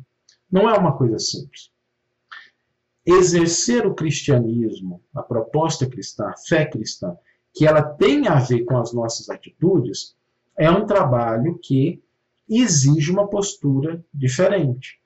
[0.51, 1.69] Não é uma coisa simples.
[3.05, 7.15] Exercer o cristianismo, a proposta cristã, a fé cristã,
[7.53, 10.15] que ela tem a ver com as nossas atitudes,
[10.57, 12.01] é um trabalho que
[12.49, 14.99] exige uma postura diferente.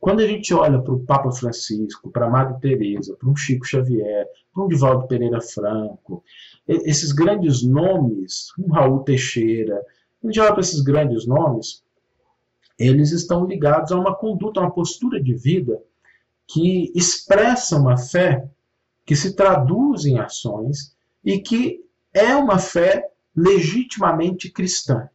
[0.00, 3.66] Quando a gente olha para o Papa Francisco, para a Madre Teresa, para um Chico
[3.66, 6.22] Xavier, para um Divaldo Pereira Franco,
[6.66, 9.82] esses grandes nomes, um Raul Teixeira,
[10.22, 11.82] a gente olha para esses grandes nomes,
[12.78, 15.80] eles estão ligados a uma conduta, a uma postura de vida
[16.46, 18.48] que expressa uma fé
[19.04, 25.08] que se traduz em ações e que é uma fé legitimamente cristã.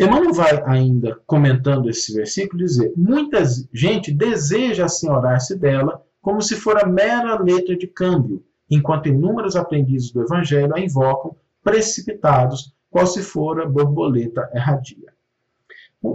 [0.00, 6.86] Emmanuel vai ainda comentando esse versículo dizer: muita gente deseja assenhorar-se dela como se fora
[6.86, 13.66] mera letra de câmbio, enquanto inúmeros aprendizes do Evangelho a invocam precipitados, qual se fora
[13.68, 15.12] borboleta erradia.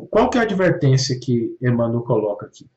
[0.09, 2.69] Qual que é a advertência que Emmanuel coloca aqui?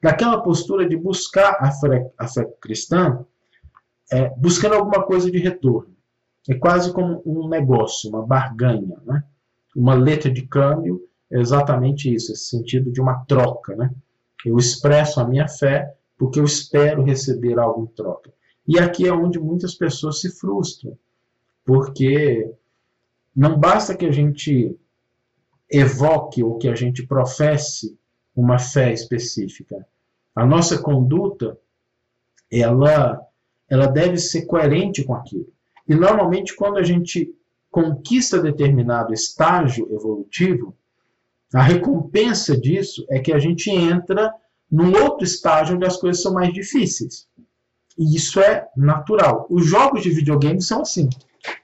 [0.00, 3.24] Daquela postura de buscar a fé, a fé cristã,
[4.12, 5.96] é, buscando alguma coisa de retorno.
[6.48, 9.24] É quase como um negócio, uma barganha, né?
[9.76, 13.76] Uma letra de câmbio, é exatamente isso, esse sentido de uma troca.
[13.76, 13.90] Né?
[14.44, 18.32] Eu expresso a minha fé porque eu espero receber algo em troca.
[18.66, 20.98] E aqui é onde muitas pessoas se frustram,
[21.64, 22.50] porque
[23.34, 24.76] não basta que a gente
[25.70, 27.98] evoque ou que a gente professe
[28.34, 29.86] uma fé específica.
[30.34, 31.58] A nossa conduta,
[32.50, 33.20] ela,
[33.68, 35.52] ela deve ser coerente com aquilo.
[35.88, 37.35] E normalmente quando a gente
[37.76, 40.74] conquista determinado estágio evolutivo,
[41.52, 44.32] a recompensa disso é que a gente entra
[44.72, 47.28] num outro estágio onde as coisas são mais difíceis.
[47.98, 49.46] E isso é natural.
[49.50, 51.10] Os jogos de videogame são assim.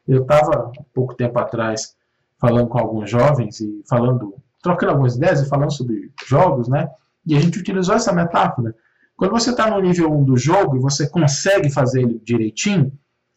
[0.06, 1.96] Eu estava, pouco tempo atrás,
[2.38, 6.90] falando com alguns jovens e falando, trocando algumas ideias e falando sobre jogos, né?
[7.26, 8.76] E a gente utilizou essa metáfora.
[9.16, 12.92] Quando você está no nível 1 do jogo e você consegue fazer ele direitinho,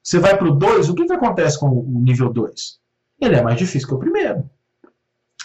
[0.05, 2.79] você vai para o 2, o que, que acontece com o nível 2?
[3.19, 4.47] Ele é mais difícil que o primeiro.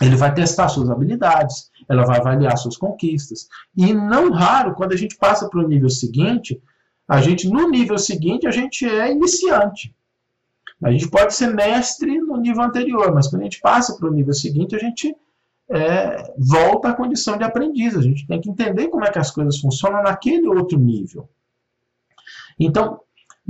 [0.03, 3.49] Ele vai testar suas habilidades, ela vai avaliar suas conquistas.
[3.75, 6.63] E não raro, quando a gente passa para o nível seguinte,
[7.09, 9.95] a gente, no nível seguinte, a gente é iniciante.
[10.83, 14.13] A gente pode ser mestre no nível anterior, mas quando a gente passa para o
[14.13, 15.17] nível seguinte, a gente
[15.71, 17.97] é, volta à condição de aprendiz.
[17.97, 21.31] A gente tem que entender como é que as coisas funcionam naquele outro nível.
[22.59, 23.01] Então,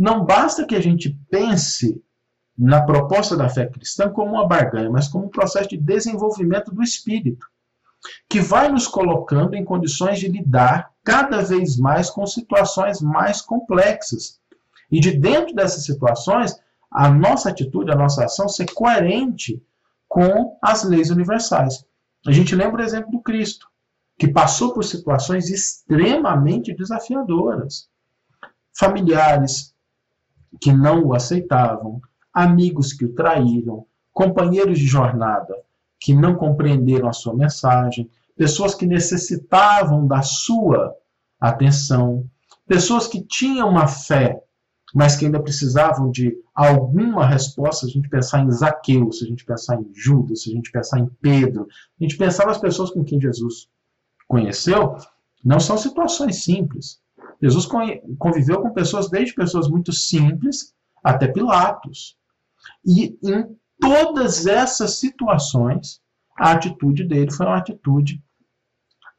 [0.00, 2.02] não basta que a gente pense
[2.56, 6.82] na proposta da fé cristã como uma barganha, mas como um processo de desenvolvimento do
[6.82, 7.46] espírito,
[8.26, 14.40] que vai nos colocando em condições de lidar cada vez mais com situações mais complexas.
[14.90, 16.58] E de dentro dessas situações,
[16.90, 19.62] a nossa atitude, a nossa ação ser coerente
[20.08, 21.84] com as leis universais.
[22.26, 23.68] A gente lembra o exemplo do Cristo,
[24.18, 27.86] que passou por situações extremamente desafiadoras.
[28.72, 29.74] Familiares
[30.60, 32.00] que não o aceitavam,
[32.32, 35.54] amigos que o traíram, companheiros de jornada
[35.98, 40.94] que não compreenderam a sua mensagem, pessoas que necessitavam da sua
[41.38, 42.24] atenção,
[42.66, 44.42] pessoas que tinham uma fé
[44.94, 49.28] mas que ainda precisavam de alguma resposta, se a gente pensar em Zaqueu, se a
[49.28, 51.66] gente pensar em Judas, se a gente pensar em Pedro,
[51.98, 53.68] a gente pensar nas pessoas com quem Jesus
[54.26, 54.96] conheceu,
[55.44, 57.00] não são situações simples.
[57.42, 57.66] Jesus
[58.18, 62.16] conviveu com pessoas, desde pessoas muito simples até Pilatos.
[62.84, 66.00] E em todas essas situações,
[66.36, 68.22] a atitude dele foi uma atitude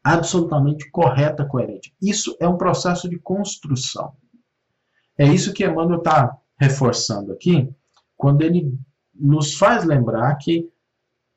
[0.03, 1.93] absolutamente correta, coerente.
[2.01, 4.13] Isso é um processo de construção.
[5.17, 7.69] É isso que Emmanuel está reforçando aqui,
[8.15, 8.77] quando ele
[9.13, 10.69] nos faz lembrar que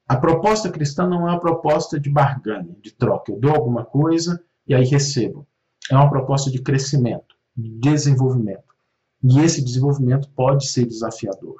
[0.06, 3.32] a proposta cristã não é uma proposta de barganha, de troca.
[3.32, 5.46] Eu dou alguma coisa e aí recebo.
[5.90, 8.74] É uma proposta de crescimento, de desenvolvimento.
[9.22, 11.56] E esse desenvolvimento pode ser desafiador.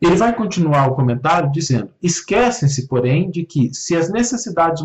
[0.00, 4.82] Ele vai continuar o comentário dizendo: esquecem-se, porém, de que, se as necessidades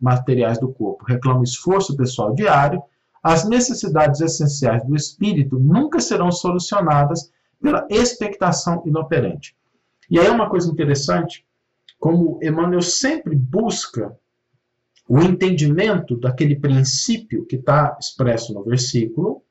[0.00, 2.82] materiais do corpo reclamam esforço pessoal diário,
[3.22, 9.56] as necessidades essenciais do espírito nunca serão solucionadas pela expectação inoperante.
[10.10, 11.46] E aí é uma coisa interessante,
[11.98, 14.14] como Emmanuel sempre busca
[15.08, 19.42] o entendimento daquele princípio que está expresso no versículo,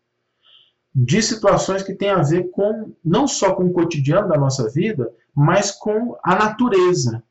[0.93, 5.11] de situações que têm a ver com não só com o cotidiano da nossa vida,
[5.33, 7.23] mas com a natureza.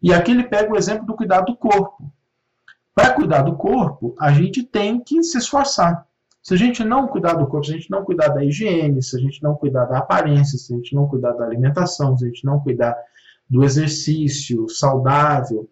[0.00, 2.12] E aqui ele pega o exemplo do cuidado do corpo.
[2.94, 6.06] Para cuidar do corpo, a gente tem que se esforçar.
[6.42, 9.16] Se a gente não cuidar do corpo, se a gente não cuidar da higiene, se
[9.16, 12.28] a gente não cuidar da aparência, se a gente não cuidar da alimentação, se a
[12.28, 12.96] gente não cuidar
[13.48, 15.68] do exercício saudável,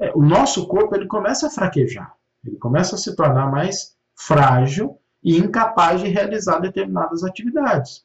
[0.00, 4.98] é, o nosso corpo ele começa a fraquejar, ele começa a se tornar mais frágil
[5.22, 8.04] e incapaz de realizar determinadas atividades.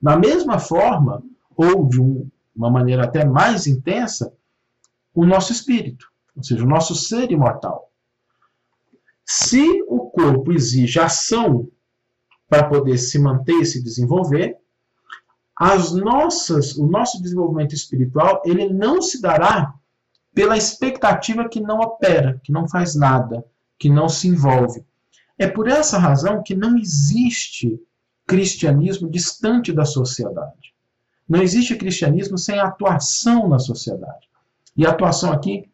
[0.00, 1.22] Da mesma forma,
[1.56, 4.32] ou de um, uma maneira até mais intensa,
[5.14, 7.90] o nosso espírito ou seja, o nosso ser imortal.
[9.24, 11.68] Se o corpo exige ação
[12.48, 14.56] para poder se manter e se desenvolver,
[15.56, 19.74] as nossas, o nosso desenvolvimento espiritual ele não se dará
[20.34, 23.44] pela expectativa que não opera, que não faz nada,
[23.78, 24.84] que não se envolve.
[25.38, 27.80] É por essa razão que não existe
[28.26, 30.72] cristianismo distante da sociedade.
[31.28, 34.28] Não existe cristianismo sem atuação na sociedade.
[34.76, 35.70] E a atuação aqui,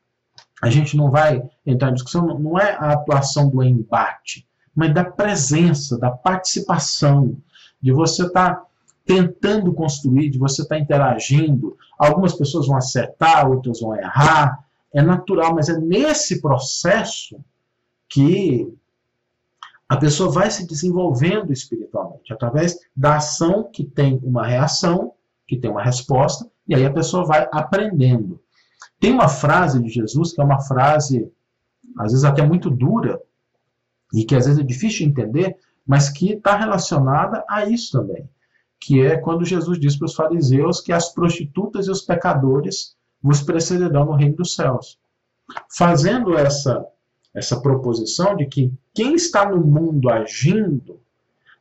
[0.61, 5.05] a gente não vai entrar em discussão, não é a atuação do embate, mas da
[5.05, 7.37] presença, da participação,
[7.81, 8.68] de você estar tá
[9.09, 11.75] tentando construir, de você estar tá interagindo.
[11.99, 14.63] Algumas pessoas vão acertar, outras vão errar.
[14.93, 17.43] É natural, mas é nesse processo
[18.07, 18.71] que
[19.89, 25.13] a pessoa vai se desenvolvendo espiritualmente, através da ação que tem uma reação,
[25.47, 28.39] que tem uma resposta, e aí a pessoa vai aprendendo.
[29.01, 31.33] Tem uma frase de Jesus que é uma frase,
[31.99, 33.19] às vezes até muito dura,
[34.13, 35.57] e que às vezes é difícil de entender,
[35.87, 38.29] mas que está relacionada a isso também,
[38.81, 43.43] que é quando Jesus diz para os fariseus que as prostitutas e os pecadores vos
[43.43, 44.99] precederão no reino dos céus.
[45.69, 46.87] Fazendo essa
[47.35, 51.01] essa proposição de que quem está no mundo agindo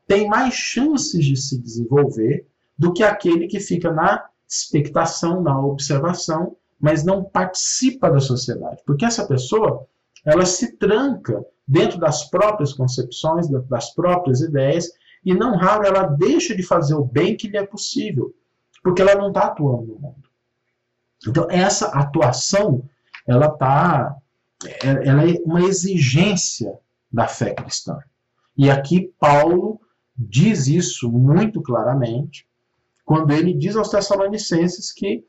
[0.07, 2.47] tem mais chances de se desenvolver
[2.77, 8.81] do que aquele que fica na expectação, na observação, mas não participa da sociedade.
[8.85, 9.85] Porque essa pessoa,
[10.25, 14.89] ela se tranca dentro das próprias concepções, das próprias ideias,
[15.27, 18.33] e não raro ela deixa de fazer o bem que lhe é possível,
[18.81, 20.23] porque ela não está atuando no mundo.
[21.27, 22.87] Então, essa atuação,
[23.27, 24.15] ela está
[24.63, 26.79] é, ela é uma exigência
[27.11, 27.99] da fé cristã.
[28.57, 29.81] E aqui Paulo
[30.17, 32.47] diz isso muito claramente,
[33.03, 35.25] quando ele diz aos Tessalonicenses que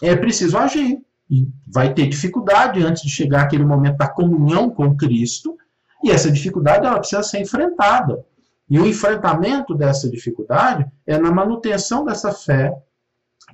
[0.00, 0.98] é preciso agir.
[1.28, 5.58] E vai ter dificuldade antes de chegar aquele momento da comunhão com Cristo,
[6.02, 8.24] e essa dificuldade ela precisa ser enfrentada.
[8.72, 12.74] E o enfrentamento dessa dificuldade é na manutenção dessa fé,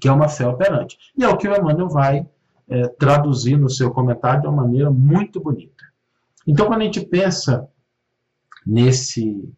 [0.01, 0.97] que é uma fé operante.
[1.16, 2.25] E é o que o Emmanuel vai
[2.69, 5.85] é, traduzir no seu comentário de uma maneira muito bonita.
[6.47, 7.69] Então, quando a gente pensa
[8.64, 9.53] nesse,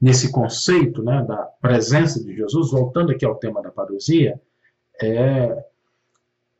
[0.00, 4.40] nesse conceito né, da presença de Jesus, voltando aqui ao tema da parousia,
[5.02, 5.62] é,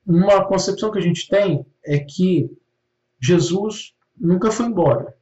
[0.06, 2.54] uma concepção que a gente tem é que
[3.18, 5.15] Jesus nunca foi embora.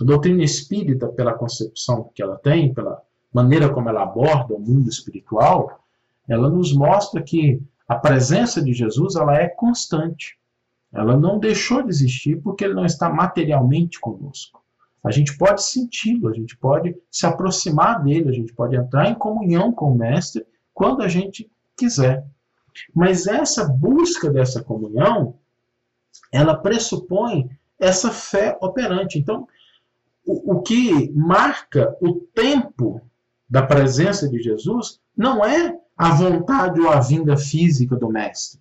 [0.00, 4.88] A doutrina espírita, pela concepção que ela tem, pela maneira como ela aborda o mundo
[4.88, 5.84] espiritual,
[6.28, 10.38] ela nos mostra que a presença de Jesus ela é constante.
[10.92, 14.62] Ela não deixou de existir porque ele não está materialmente conosco.
[15.02, 19.14] A gente pode senti-lo, a gente pode se aproximar dele, a gente pode entrar em
[19.14, 22.24] comunhão com o Mestre quando a gente quiser.
[22.94, 25.36] Mas essa busca dessa comunhão,
[26.32, 29.18] ela pressupõe essa fé operante.
[29.18, 29.46] Então,
[30.28, 33.00] o, que marca o tempo
[33.48, 38.60] da presença de Jesus não é a vontade ou a vinda física do Mestre,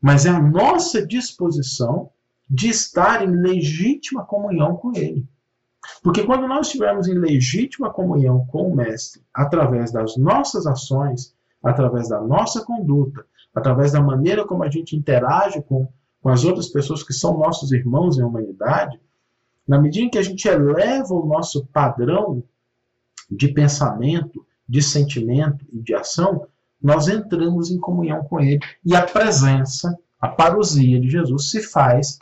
[0.00, 2.10] mas é a nossa disposição
[2.48, 5.28] de estar em legítima comunhão com Ele.
[6.02, 12.08] Porque quando nós estivermos em legítima comunhão com o Mestre, através das nossas ações, através
[12.08, 13.24] da nossa conduta,
[13.54, 15.88] através da maneira como a gente interage com,
[16.22, 18.98] com as outras pessoas que são nossos irmãos em humanidade,
[19.68, 22.42] na medida em que a gente eleva o nosso padrão
[23.30, 26.46] de pensamento, de sentimento e de ação,
[26.80, 32.18] nós entramos em comunhão com Ele e a presença, a parousia de Jesus se faz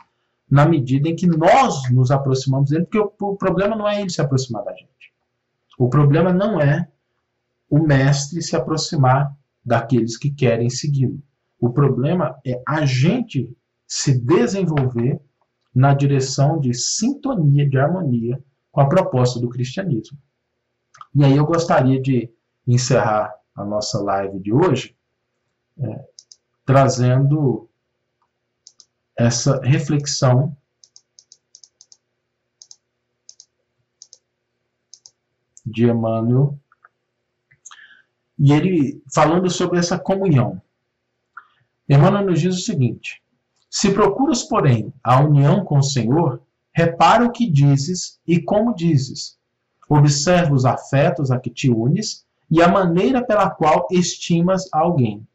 [0.49, 4.21] na medida em que nós nos aproximamos dele, porque o, problema não é ele se
[4.21, 5.13] aproximar da gente.
[5.77, 6.87] O problema não é
[7.69, 11.21] o mestre se aproximar daqueles que querem segui-lo.
[11.59, 13.53] O problema é a gente
[13.85, 15.19] se desenvolver
[15.77, 20.17] na direção de sintonia, de harmonia com a proposta do cristianismo.
[21.13, 22.33] E aí eu gostaria de
[22.65, 24.97] encerrar a nossa live de hoje,
[25.77, 26.05] é,
[26.65, 27.69] trazendo
[29.15, 30.57] essa reflexão
[35.63, 36.59] de Emmanuel,
[38.39, 40.59] e ele falando sobre essa comunhão.
[41.87, 43.21] Emmanuel nos diz o seguinte:
[43.69, 46.41] Se procuras, porém, a união com o Senhor,
[46.73, 49.37] repara o que dizes e como dizes.
[49.89, 55.27] Observa os afetos a que te unes e a maneira pela qual estimas alguém.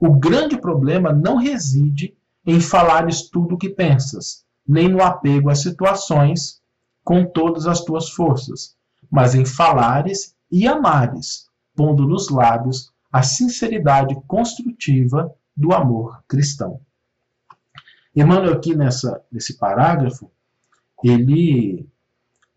[0.00, 2.16] O grande problema não reside
[2.46, 6.60] em falares tudo o que pensas, nem no apego às situações
[7.04, 8.76] com todas as tuas forças,
[9.10, 16.80] mas em falares e amares, pondo nos lábios a sinceridade construtiva do amor cristão.
[18.20, 20.30] Emmanuel aqui nessa, nesse parágrafo,
[21.02, 21.88] ele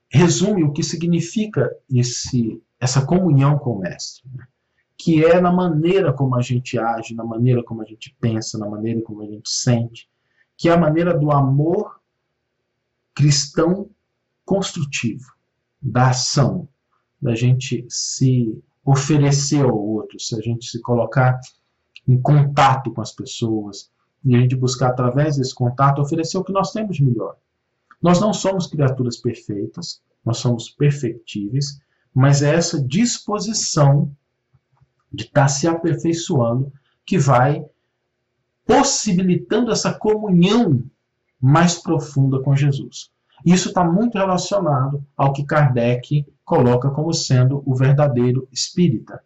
[0.10, 4.48] resume o que significa esse essa comunhão com o Mestre, né?
[4.98, 8.68] que é na maneira como a gente age, na maneira como a gente pensa, na
[8.68, 10.10] maneira como a gente sente,
[10.58, 12.02] que é a maneira do amor
[13.14, 13.90] cristão
[14.44, 15.32] construtivo,
[15.80, 16.68] da ação,
[17.22, 21.40] da gente se oferecer ao outro, se a gente se colocar
[22.08, 23.92] em contato com as pessoas
[24.24, 27.36] e a gente buscar através desse contato oferecer o que nós temos de melhor.
[28.02, 31.80] Nós não somos criaturas perfeitas, nós somos perfectíveis,
[32.14, 34.12] mas é essa disposição
[35.12, 36.72] de estar se aperfeiçoando
[37.06, 37.66] que vai
[38.66, 40.84] possibilitando essa comunhão
[41.40, 43.12] mais profunda com Jesus.
[43.46, 49.24] Isso está muito relacionado ao que Kardec coloca como sendo o verdadeiro espírita.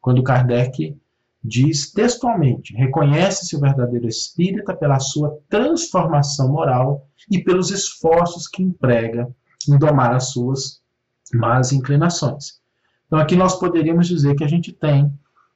[0.00, 0.96] Quando Kardec
[1.42, 9.28] diz textualmente: reconhece-se o verdadeiro espírita pela sua transformação moral e pelos esforços que emprega
[9.68, 10.80] em domar as suas
[11.32, 12.60] más inclinações.
[13.06, 15.12] Então, aqui nós poderíamos dizer que a gente tem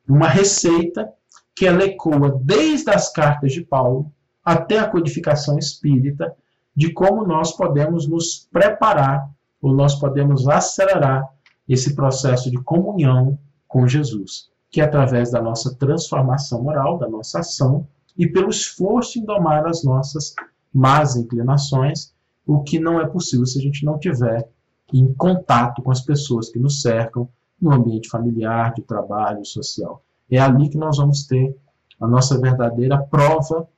[0.09, 1.09] uma receita
[1.55, 4.13] que ela ecoa desde as cartas de Paulo
[4.45, 6.35] até a codificação espírita
[6.77, 9.31] de como nós podemos nos preparar
[9.63, 11.25] ou nós podemos acelerar
[11.69, 17.39] esse processo de comunhão com Jesus, que é através da nossa transformação moral, da nossa
[17.39, 17.87] ação
[18.19, 20.35] e pelo esforço em domar as nossas
[20.73, 22.13] más inclinações,
[22.45, 24.49] o que não é possível se a gente não tiver
[24.93, 27.29] em contato com as pessoas que nos cercam
[27.63, 30.03] no ambiente familiar, de trabalho, social.
[30.29, 31.57] É ali que nós vamos ter
[32.01, 33.69] a nossa verdadeira prova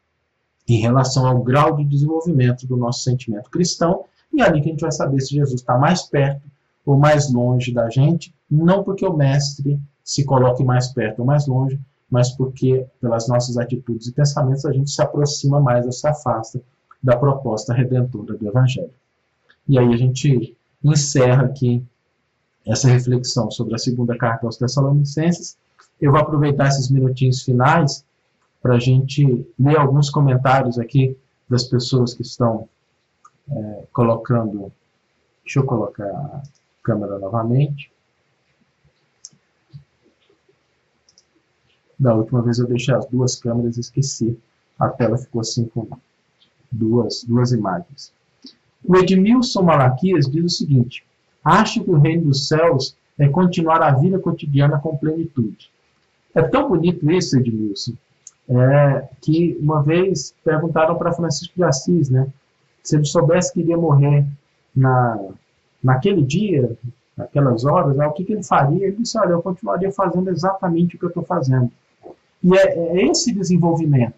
[0.67, 4.73] em relação ao grau de desenvolvimento do nosso sentimento cristão, e é ali que a
[4.73, 6.41] gente vai saber se Jesus está mais perto
[6.87, 11.47] ou mais longe da gente, não porque o mestre se coloque mais perto ou mais
[11.47, 11.81] longe,
[12.11, 16.61] mas porque pelas nossas atitudes e pensamentos a gente se aproxima mais ou se afasta
[17.03, 18.95] da proposta redentora do Evangelho.
[19.69, 21.85] E aí a gente encerra aqui
[22.65, 25.57] essa reflexão sobre a segunda carta aos Tessalonicenses.
[26.01, 28.05] Eu vou aproveitar esses minutinhos finais
[28.63, 31.17] para a gente ler alguns comentários aqui
[31.49, 32.69] das pessoas que estão
[33.51, 34.73] é, colocando.
[35.45, 36.43] Deixa eu colocar a
[36.83, 37.91] câmera novamente.
[41.99, 44.39] Da última vez eu deixei as duas câmeras e esqueci.
[44.79, 45.89] A tela ficou assim com
[46.71, 48.13] duas, duas imagens.
[48.85, 51.05] O Edmilson Malaquias diz o seguinte:
[51.45, 55.71] Acho que o reino dos céus é continuar a vida cotidiana com plenitude.
[56.35, 57.95] É tão bonito isso, Edmilson,
[58.49, 62.29] é, que uma vez perguntaram para Francisco de Assis, né,
[62.83, 64.27] se ele soubesse que iria morrer
[64.75, 65.19] na,
[65.83, 66.77] naquele dia,
[67.17, 68.87] naquelas horas, né, o que, que ele faria?
[68.87, 71.73] Ele disse, olha, eu continuaria fazendo exatamente o que eu estou fazendo.
[72.43, 74.14] E é, é esse desenvolvimento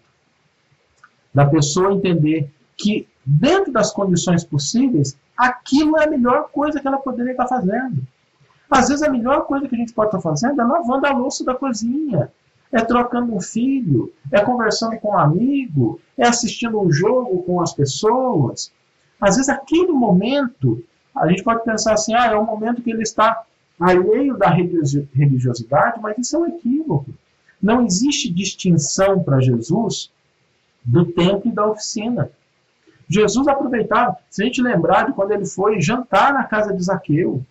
[1.33, 6.97] da pessoa entender que, dentro das condições possíveis, aquilo é a melhor coisa que ela
[6.97, 8.05] poderia estar fazendo.
[8.69, 11.43] Às vezes, a melhor coisa que a gente pode estar fazendo é lavando a louça
[11.43, 12.31] da cozinha,
[12.71, 17.73] é trocando um filho, é conversando com um amigo, é assistindo um jogo com as
[17.73, 18.71] pessoas.
[19.19, 20.83] Às vezes, aquele momento,
[21.15, 23.43] a gente pode pensar assim: ah, é um momento que ele está
[23.79, 27.11] alheio da religiosidade, mas isso é um equívoco.
[27.61, 30.11] Não existe distinção para Jesus
[30.83, 32.31] do templo e da oficina.
[33.07, 37.43] Jesus aproveitava, se a gente lembrar de quando ele foi jantar na casa de Zaqueu,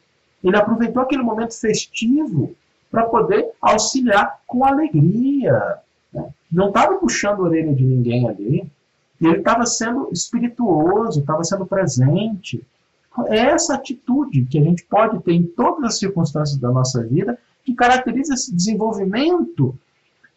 [0.43, 2.55] ele aproveitou aquele momento festivo
[2.91, 5.79] para poder auxiliar com alegria.
[6.13, 6.29] Né?
[6.51, 8.71] Não estava puxando a orelha de ninguém ali.
[9.21, 12.65] Ele estava sendo espirituoso, estava sendo presente.
[13.27, 17.37] É essa atitude que a gente pode ter em todas as circunstâncias da nossa vida
[17.65, 19.77] que caracteriza esse desenvolvimento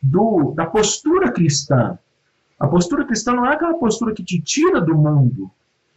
[0.02, 1.98] do, da postura cristã.
[2.60, 5.52] A postura cristã não é aquela postura que te tira do mundo,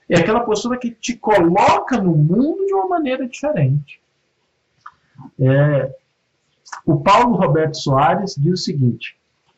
[0.09, 4.01] é aquela postura que te coloca no mundo de uma maneira diferente.
[5.41, 5.95] É,
[6.85, 9.17] o Paulo Roberto Soares diz o seguinte: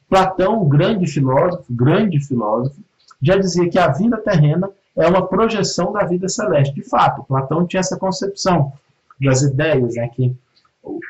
[0.08, 2.80] Platão, grande filósofo, grande filósofo,
[3.20, 6.74] já dizia que a vida terrena é uma projeção da vida celeste.
[6.74, 8.72] De fato, Platão tinha essa concepção
[9.20, 10.34] das ideias, né, que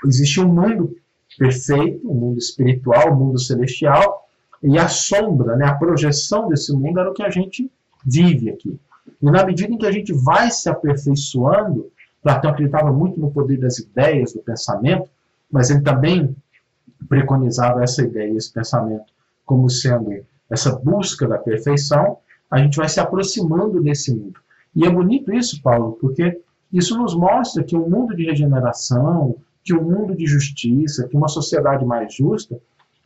[0.05, 0.97] existe um mundo
[1.39, 4.27] perfeito, um mundo espiritual, um mundo celestial,
[4.63, 7.71] e a sombra, né, a projeção desse mundo era o que a gente
[8.05, 8.79] vive aqui.
[9.21, 11.91] E na medida em que a gente vai se aperfeiçoando,
[12.23, 15.09] Platão acreditava muito no poder das ideias, do pensamento,
[15.51, 16.35] mas ele também
[17.09, 19.05] preconizava essa ideia, esse pensamento,
[19.45, 20.11] como sendo
[20.51, 22.19] essa busca da perfeição,
[22.51, 24.41] a gente vai se aproximando desse mundo.
[24.75, 26.41] E é bonito isso, Paulo, porque
[26.73, 31.27] isso nos mostra que um mundo de regeneração, que um mundo de justiça, que uma
[31.27, 32.57] sociedade mais justa,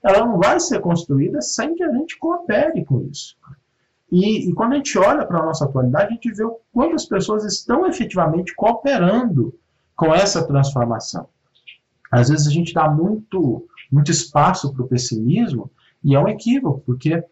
[0.02, 3.34] ela não vai ser construída sem que a gente coopere com isso.
[4.12, 6.96] E, e quando a gente olha para a nossa atualidade, a gente vê o quanto
[6.96, 9.54] as pessoas estão efetivamente cooperando
[9.96, 11.26] com essa transformação.
[12.10, 15.70] Às vezes a gente dá muito, muito espaço para o pessimismo
[16.04, 17.24] e é um equívoco, porque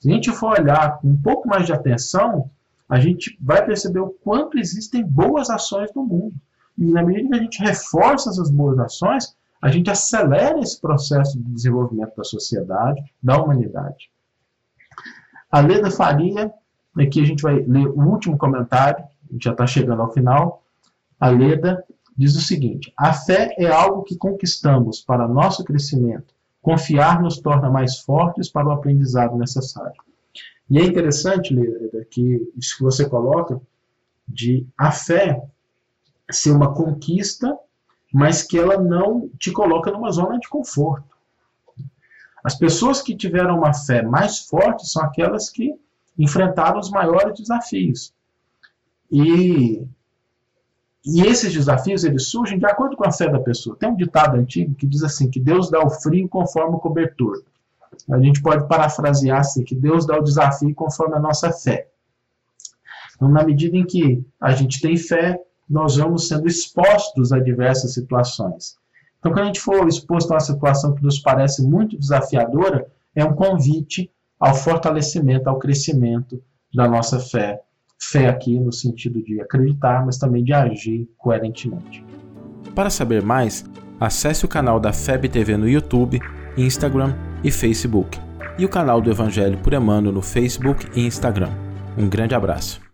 [0.00, 2.50] se a gente for olhar com um pouco mais de atenção,
[2.88, 6.34] a gente vai perceber o quanto existem boas ações no mundo.
[6.78, 11.38] E na medida que a gente reforça essas boas ações, a gente acelera esse processo
[11.38, 14.10] de desenvolvimento da sociedade, da humanidade.
[15.50, 16.52] A Leda Faria,
[16.96, 20.64] aqui a gente vai ler o último comentário, a gente já está chegando ao final.
[21.20, 21.84] A Leda
[22.16, 26.34] diz o seguinte: A fé é algo que conquistamos para nosso crescimento.
[26.60, 30.00] Confiar nos torna mais fortes para o aprendizado necessário.
[30.70, 33.60] E é interessante, Leda, que isso que você coloca,
[34.26, 35.42] de a fé
[36.36, 37.56] ser uma conquista,
[38.12, 41.16] mas que ela não te coloca numa zona de conforto.
[42.44, 45.74] As pessoas que tiveram uma fé mais forte são aquelas que
[46.18, 48.12] enfrentaram os maiores desafios.
[49.10, 49.86] E,
[51.04, 53.76] e esses desafios eles surgem de acordo com a fé da pessoa.
[53.76, 57.44] Tem um ditado antigo que diz assim que Deus dá o frio conforme o cobertor.
[58.10, 61.88] A gente pode parafrasear assim que Deus dá o desafio conforme a nossa fé.
[63.14, 65.40] Então, na medida em que a gente tem fé,
[65.72, 68.76] nós vamos sendo expostos a diversas situações.
[69.18, 73.24] Então, quando a gente for exposto a uma situação que nos parece muito desafiadora, é
[73.24, 76.42] um convite ao fortalecimento, ao crescimento
[76.74, 77.60] da nossa fé.
[77.98, 82.04] Fé aqui no sentido de acreditar, mas também de agir coerentemente.
[82.74, 83.64] Para saber mais,
[83.98, 86.20] acesse o canal da FEB TV no YouTube,
[86.58, 88.18] Instagram e Facebook,
[88.58, 91.50] e o canal do Evangelho por Emmanuel no Facebook e Instagram.
[91.96, 92.91] Um grande abraço.